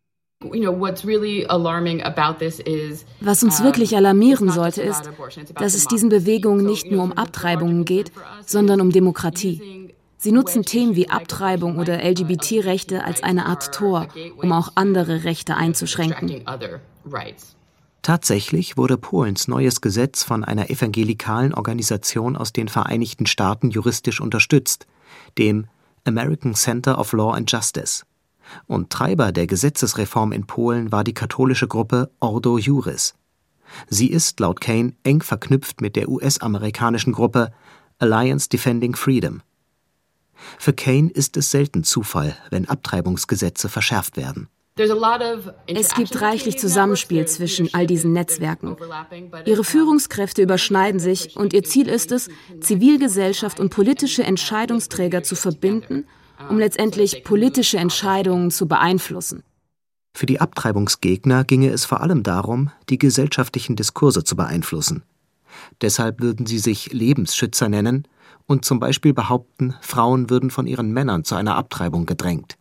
Was 3.20 3.42
uns 3.42 3.62
wirklich 3.62 3.96
alarmieren 3.96 4.50
sollte, 4.50 4.82
ist, 4.82 5.10
dass 5.54 5.74
es 5.74 5.86
diesen 5.86 6.10
Bewegungen 6.10 6.66
nicht 6.66 6.90
nur 6.90 7.02
um 7.02 7.12
Abtreibungen 7.12 7.84
geht, 7.84 8.12
sondern 8.44 8.80
um 8.80 8.90
Demokratie. 8.90 9.94
Sie 10.24 10.32
nutzen 10.32 10.62
Themen 10.62 10.96
wie 10.96 11.10
Abtreibung 11.10 11.76
oder 11.76 12.02
LGBT-Rechte 12.02 13.04
als 13.04 13.22
eine 13.22 13.44
Art 13.44 13.74
Tor, 13.74 14.08
um 14.38 14.52
auch 14.52 14.72
andere 14.74 15.24
Rechte 15.24 15.54
einzuschränken. 15.54 16.42
Tatsächlich 18.00 18.78
wurde 18.78 18.96
Polens 18.96 19.48
neues 19.48 19.82
Gesetz 19.82 20.24
von 20.24 20.42
einer 20.42 20.70
evangelikalen 20.70 21.52
Organisation 21.52 22.38
aus 22.38 22.54
den 22.54 22.68
Vereinigten 22.68 23.26
Staaten 23.26 23.70
juristisch 23.70 24.22
unterstützt, 24.22 24.86
dem 25.36 25.66
American 26.04 26.54
Center 26.54 26.98
of 26.98 27.12
Law 27.12 27.34
and 27.34 27.52
Justice 27.52 28.06
und 28.66 28.88
Treiber 28.88 29.30
der 29.30 29.46
Gesetzesreform 29.46 30.32
in 30.32 30.46
Polen 30.46 30.90
war 30.90 31.04
die 31.04 31.12
katholische 31.12 31.68
Gruppe 31.68 32.10
Ordo 32.20 32.56
Juris. 32.56 33.14
Sie 33.90 34.08
ist 34.10 34.40
laut 34.40 34.62
Kane 34.62 34.94
eng 35.02 35.20
verknüpft 35.20 35.82
mit 35.82 35.96
der 35.96 36.08
US-amerikanischen 36.08 37.12
Gruppe 37.12 37.52
Alliance 37.98 38.48
Defending 38.48 38.96
Freedom. 38.96 39.42
Für 40.58 40.72
Kane 40.72 41.10
ist 41.10 41.36
es 41.36 41.50
selten 41.50 41.84
Zufall, 41.84 42.36
wenn 42.50 42.68
Abtreibungsgesetze 42.68 43.68
verschärft 43.68 44.16
werden. 44.16 44.48
Es 45.66 45.94
gibt 45.94 46.20
reichlich 46.20 46.58
Zusammenspiel 46.58 47.26
zwischen 47.26 47.72
all 47.74 47.86
diesen 47.86 48.12
Netzwerken. 48.12 48.76
Ihre 49.44 49.62
Führungskräfte 49.62 50.42
überschneiden 50.42 50.98
sich 50.98 51.36
und 51.36 51.52
ihr 51.52 51.62
Ziel 51.62 51.88
ist 51.88 52.10
es, 52.10 52.28
Zivilgesellschaft 52.60 53.60
und 53.60 53.70
politische 53.70 54.24
Entscheidungsträger 54.24 55.22
zu 55.22 55.36
verbinden 55.36 56.06
um 56.48 56.58
letztendlich 56.58 57.24
politische 57.24 57.78
Entscheidungen 57.78 58.50
zu 58.50 58.66
beeinflussen. 58.66 59.42
Für 60.16 60.26
die 60.26 60.40
Abtreibungsgegner 60.40 61.44
ginge 61.44 61.70
es 61.70 61.84
vor 61.84 62.00
allem 62.00 62.22
darum, 62.22 62.70
die 62.88 62.98
gesellschaftlichen 62.98 63.76
Diskurse 63.76 64.22
zu 64.22 64.36
beeinflussen. 64.36 65.02
Deshalb 65.80 66.20
würden 66.20 66.46
sie 66.46 66.58
sich 66.58 66.92
Lebensschützer 66.92 67.68
nennen 67.68 68.06
und 68.46 68.64
zum 68.64 68.80
Beispiel 68.80 69.14
behaupten, 69.14 69.74
Frauen 69.80 70.30
würden 70.30 70.50
von 70.50 70.66
ihren 70.66 70.92
Männern 70.92 71.24
zu 71.24 71.34
einer 71.34 71.56
Abtreibung 71.56 72.06
gedrängt. 72.06 72.56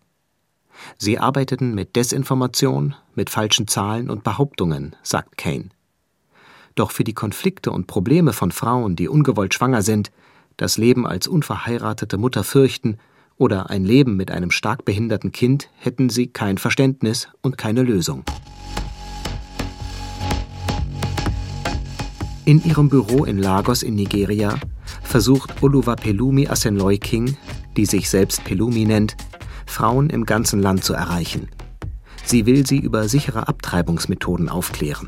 Sie 0.98 1.20
arbeiteten 1.20 1.76
mit 1.76 1.96
Desinformation, 1.96 2.96
mit 3.16 3.30
falschen 3.30 3.68
Zahlen 3.68 4.10
und 4.10 4.24
Behauptungen, 4.24 4.96
sagt 5.04 5.38
Kane. 5.38 5.70
Doch 6.76 6.92
für 6.92 7.04
die 7.04 7.14
Konflikte 7.14 7.72
und 7.72 7.88
Probleme 7.88 8.34
von 8.34 8.52
Frauen, 8.52 8.96
die 8.96 9.08
ungewollt 9.08 9.54
schwanger 9.54 9.82
sind, 9.82 10.12
das 10.58 10.78
Leben 10.78 11.06
als 11.06 11.28
unverheiratete 11.28 12.18
Mutter 12.18 12.44
fürchten 12.44 12.98
oder 13.38 13.70
ein 13.70 13.84
Leben 13.84 14.16
mit 14.16 14.32
einem 14.32 14.52
stark 14.52 14.86
behinderten 14.86 15.32
Kind, 15.32 15.70
hätten 15.78 16.10
sie 16.10 16.28
kein 16.28 16.58
Verständnis 16.58 17.28
und 17.42 17.58
keine 17.58 17.84
Lösung. 17.84 18.24
In 22.46 22.62
ihrem 22.66 22.90
Büro 22.90 23.24
in 23.24 23.38
Lagos 23.38 23.84
in 23.84 23.96
Nigeria 23.96 24.56
versucht 25.02 25.64
Oluwapelumi 25.64 26.50
Asenloy 26.50 26.98
King, 26.98 27.38
die 27.78 27.86
sich 27.86 28.10
selbst 28.10 28.44
Pelumi 28.44 28.84
nennt, 28.84 29.16
Frauen 29.66 30.10
im 30.10 30.26
ganzen 30.26 30.62
Land 30.62 30.84
zu 30.84 30.94
erreichen. 30.94 31.48
Sie 32.26 32.46
will 32.46 32.68
sie 32.68 32.80
über 32.80 33.08
sichere 33.08 33.48
Abtreibungsmethoden 33.48 34.50
aufklären. 34.50 35.08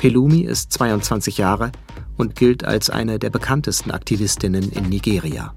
Pelumi 0.00 0.40
ist 0.40 0.72
22 0.72 1.38
Jahre 1.38 1.70
und 2.16 2.34
gilt 2.34 2.64
als 2.64 2.90
eine 2.90 3.20
der 3.20 3.30
bekanntesten 3.30 3.92
Aktivistinnen 3.92 4.72
in 4.72 4.88
Nigeria. 4.88 5.54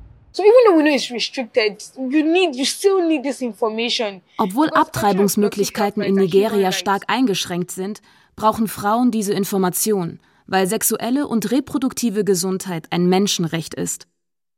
Obwohl 4.38 4.70
Abtreibungsmöglichkeiten 4.70 6.04
in 6.04 6.14
Nigeria 6.14 6.72
stark 6.72 7.04
eingeschränkt 7.08 7.72
sind, 7.72 8.04
brauchen 8.36 8.68
Frauen 8.68 9.10
diese 9.10 9.34
Information, 9.34 10.20
weil 10.48 10.68
sexuelle 10.68 11.28
und 11.28 11.52
reproduktive 11.52 12.24
Gesundheit 12.24 12.88
ein 12.92 13.08
Menschenrecht 13.08 13.74
ist. 13.74 14.08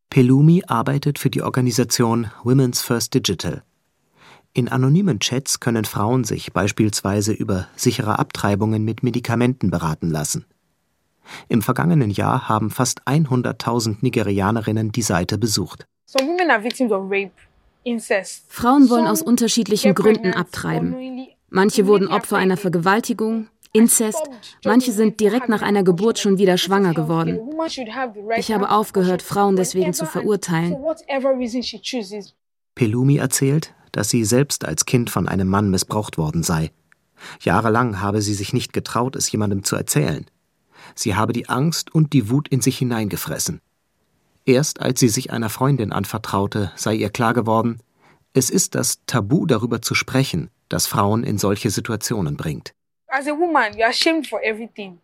Pelumi 0.10 0.64
arbeitet 0.68 1.20
für 1.20 1.30
die 1.30 1.42
Organisation 1.42 2.32
Women's 2.44 2.82
First 2.82 3.14
Digital. 3.14 3.64
In 4.54 4.68
anonymen 4.68 5.20
Chats 5.20 5.60
können 5.60 5.86
Frauen 5.86 6.24
sich 6.24 6.54
beispielsweise 6.54 7.34
über 7.34 7.68
sichere 7.76 8.18
Abtreibungen 8.18 8.84
mit 8.84 9.04
Medikamenten 9.04 9.70
beraten 9.70 10.10
lassen. 10.10 10.46
Im 11.48 11.62
vergangenen 11.62 12.10
Jahr 12.10 12.50
haben 12.50 12.72
fast 12.72 13.04
100.000 13.04 13.98
Nigerianerinnen 14.02 14.92
die 14.92 15.04
Seite 15.04 15.38
besucht. 15.38 15.86
Frauen 18.48 18.90
wollen 18.90 19.08
aus 19.08 19.22
unterschiedlichen 19.22 19.94
Gründen 19.94 20.34
abtreiben. 20.34 21.28
Manche 21.50 21.86
wurden 21.88 22.08
Opfer 22.08 22.38
einer 22.38 22.58
Vergewaltigung, 22.58 23.48
Inzest, 23.72 24.22
manche 24.66 24.92
sind 24.92 25.20
direkt 25.20 25.48
nach 25.48 25.62
einer 25.62 25.84
Geburt 25.84 26.18
schon 26.18 26.38
wieder 26.38 26.58
schwanger 26.58 26.94
geworden. 26.94 27.40
Ich 28.38 28.52
habe 28.52 28.72
aufgehört, 28.72 29.22
Frauen 29.22 29.56
deswegen 29.56 29.94
zu 29.94 30.06
verurteilen. 30.06 30.76
Pelumi 32.76 33.18
erzählt, 33.18 33.76
dass 33.92 34.10
sie 34.10 34.26
selbst 34.26 34.66
als 34.66 34.86
Kind 34.86 35.10
von 35.10 35.28
einem 35.28 35.48
Mann 35.48 35.70
missbraucht 35.70 36.18
worden 36.18 36.44
sei. 36.44 36.72
Jahrelang 37.42 38.02
habe 38.02 38.22
sie 38.22 38.34
sich 38.34 38.54
nicht 38.54 38.74
getraut, 38.74 39.16
es 39.16 39.32
jemandem 39.32 39.64
zu 39.64 39.76
erzählen. 39.76 40.26
Sie 40.96 41.16
habe 41.16 41.34
die 41.34 41.50
Angst 41.50 41.94
und 41.94 42.14
die 42.14 42.30
Wut 42.30 42.48
in 42.48 42.62
sich 42.62 42.78
hineingefressen. 42.78 43.62
Erst 44.46 44.82
als 44.82 45.00
sie 45.00 45.10
sich 45.10 45.32
einer 45.32 45.50
Freundin 45.50 45.92
anvertraute, 45.92 46.72
sei 46.76 46.96
ihr 46.96 47.10
klar 47.10 47.34
geworden, 47.34 47.80
es 48.34 48.50
ist 48.50 48.74
das 48.76 49.00
Tabu 49.06 49.46
darüber 49.46 49.82
zu 49.82 49.94
sprechen, 49.94 50.50
das 50.70 50.88
Frauen 50.88 51.24
in 51.24 51.38
solche 51.38 51.70
Situationen 51.70 52.38
bringt. 52.38 52.74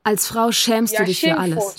Als 0.03 0.27
Frau 0.27 0.51
schämst 0.51 0.99
du 0.99 1.03
dich 1.05 1.21
für 1.21 1.37
alles. 1.37 1.75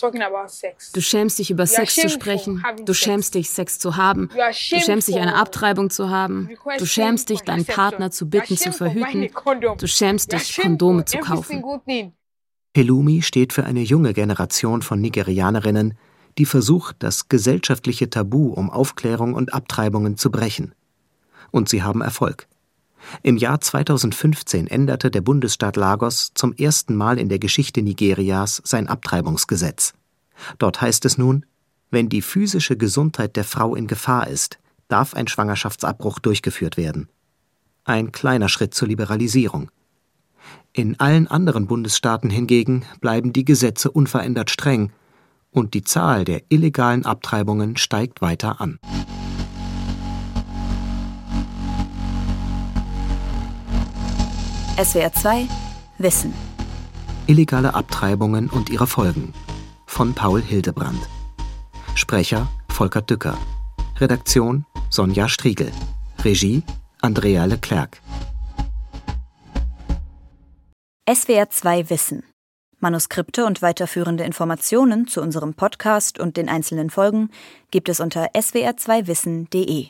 Du 0.92 1.00
schämst 1.00 1.38
dich 1.38 1.50
über 1.50 1.66
Sex 1.66 1.94
zu 1.94 2.08
sprechen. 2.08 2.62
Du 2.84 2.94
schämst 2.94 3.34
dich, 3.34 3.50
Sex 3.50 3.78
zu 3.78 3.96
haben. 3.96 4.28
Du 4.28 4.52
schämst 4.80 5.08
dich, 5.08 5.16
eine 5.16 5.36
Abtreibung 5.36 5.90
zu 5.90 6.10
haben. 6.10 6.50
Du 6.78 6.86
schämst 6.86 7.28
dich, 7.28 7.42
deinen 7.42 7.64
Partner 7.64 8.10
zu 8.10 8.28
bitten, 8.28 8.56
zu 8.56 8.72
verhüten. 8.72 9.30
Du 9.78 9.86
schämst 9.86 10.32
dich, 10.32 10.56
Kondome 10.56 11.04
zu 11.04 11.18
kaufen. 11.18 11.62
Pelumi 12.72 13.22
steht 13.22 13.52
für 13.52 13.64
eine 13.64 13.80
junge 13.80 14.12
Generation 14.12 14.82
von 14.82 15.00
Nigerianerinnen, 15.00 15.94
die 16.38 16.44
versucht, 16.44 16.96
das 16.98 17.28
gesellschaftliche 17.28 18.10
Tabu 18.10 18.52
um 18.52 18.68
Aufklärung 18.68 19.32
und 19.32 19.54
Abtreibungen 19.54 20.16
zu 20.16 20.30
brechen. 20.30 20.74
Und 21.50 21.68
sie 21.70 21.82
haben 21.82 22.02
Erfolg. 22.02 22.48
Im 23.22 23.36
Jahr 23.36 23.60
2015 23.60 24.66
änderte 24.66 25.10
der 25.10 25.20
Bundesstaat 25.20 25.76
Lagos 25.76 26.32
zum 26.34 26.52
ersten 26.52 26.94
Mal 26.94 27.18
in 27.18 27.28
der 27.28 27.38
Geschichte 27.38 27.82
Nigerias 27.82 28.60
sein 28.64 28.88
Abtreibungsgesetz. 28.88 29.94
Dort 30.58 30.80
heißt 30.80 31.04
es 31.04 31.18
nun, 31.18 31.46
wenn 31.90 32.08
die 32.08 32.22
physische 32.22 32.76
Gesundheit 32.76 33.36
der 33.36 33.44
Frau 33.44 33.74
in 33.74 33.86
Gefahr 33.86 34.26
ist, 34.26 34.58
darf 34.88 35.14
ein 35.14 35.28
Schwangerschaftsabbruch 35.28 36.18
durchgeführt 36.18 36.76
werden. 36.76 37.08
Ein 37.84 38.12
kleiner 38.12 38.48
Schritt 38.48 38.74
zur 38.74 38.88
Liberalisierung. 38.88 39.70
In 40.72 40.98
allen 41.00 41.26
anderen 41.26 41.66
Bundesstaaten 41.66 42.30
hingegen 42.30 42.84
bleiben 43.00 43.32
die 43.32 43.44
Gesetze 43.44 43.90
unverändert 43.90 44.50
streng 44.50 44.92
und 45.50 45.74
die 45.74 45.82
Zahl 45.82 46.24
der 46.24 46.42
illegalen 46.50 47.06
Abtreibungen 47.06 47.76
steigt 47.76 48.20
weiter 48.20 48.60
an. 48.60 48.78
SWR 54.76 55.10
2 55.10 55.48
Wissen. 55.96 56.34
Illegale 57.26 57.72
Abtreibungen 57.72 58.50
und 58.50 58.68
ihre 58.68 58.86
Folgen 58.86 59.32
von 59.86 60.12
Paul 60.12 60.42
Hildebrand. 60.42 61.00
Sprecher 61.94 62.46
Volker 62.68 63.00
Dücker. 63.00 63.38
Redaktion 63.98 64.66
Sonja 64.90 65.30
Striegel. 65.30 65.72
Regie 66.22 66.62
Andrea 67.00 67.46
Leclerc. 67.46 68.02
SWR 71.10 71.48
2 71.48 71.88
Wissen. 71.88 72.22
Manuskripte 72.78 73.46
und 73.46 73.62
weiterführende 73.62 74.24
Informationen 74.24 75.06
zu 75.06 75.22
unserem 75.22 75.54
Podcast 75.54 76.20
und 76.20 76.36
den 76.36 76.50
einzelnen 76.50 76.90
Folgen 76.90 77.30
gibt 77.70 77.88
es 77.88 77.98
unter 77.98 78.26
swr2wissen.de. 78.34 79.88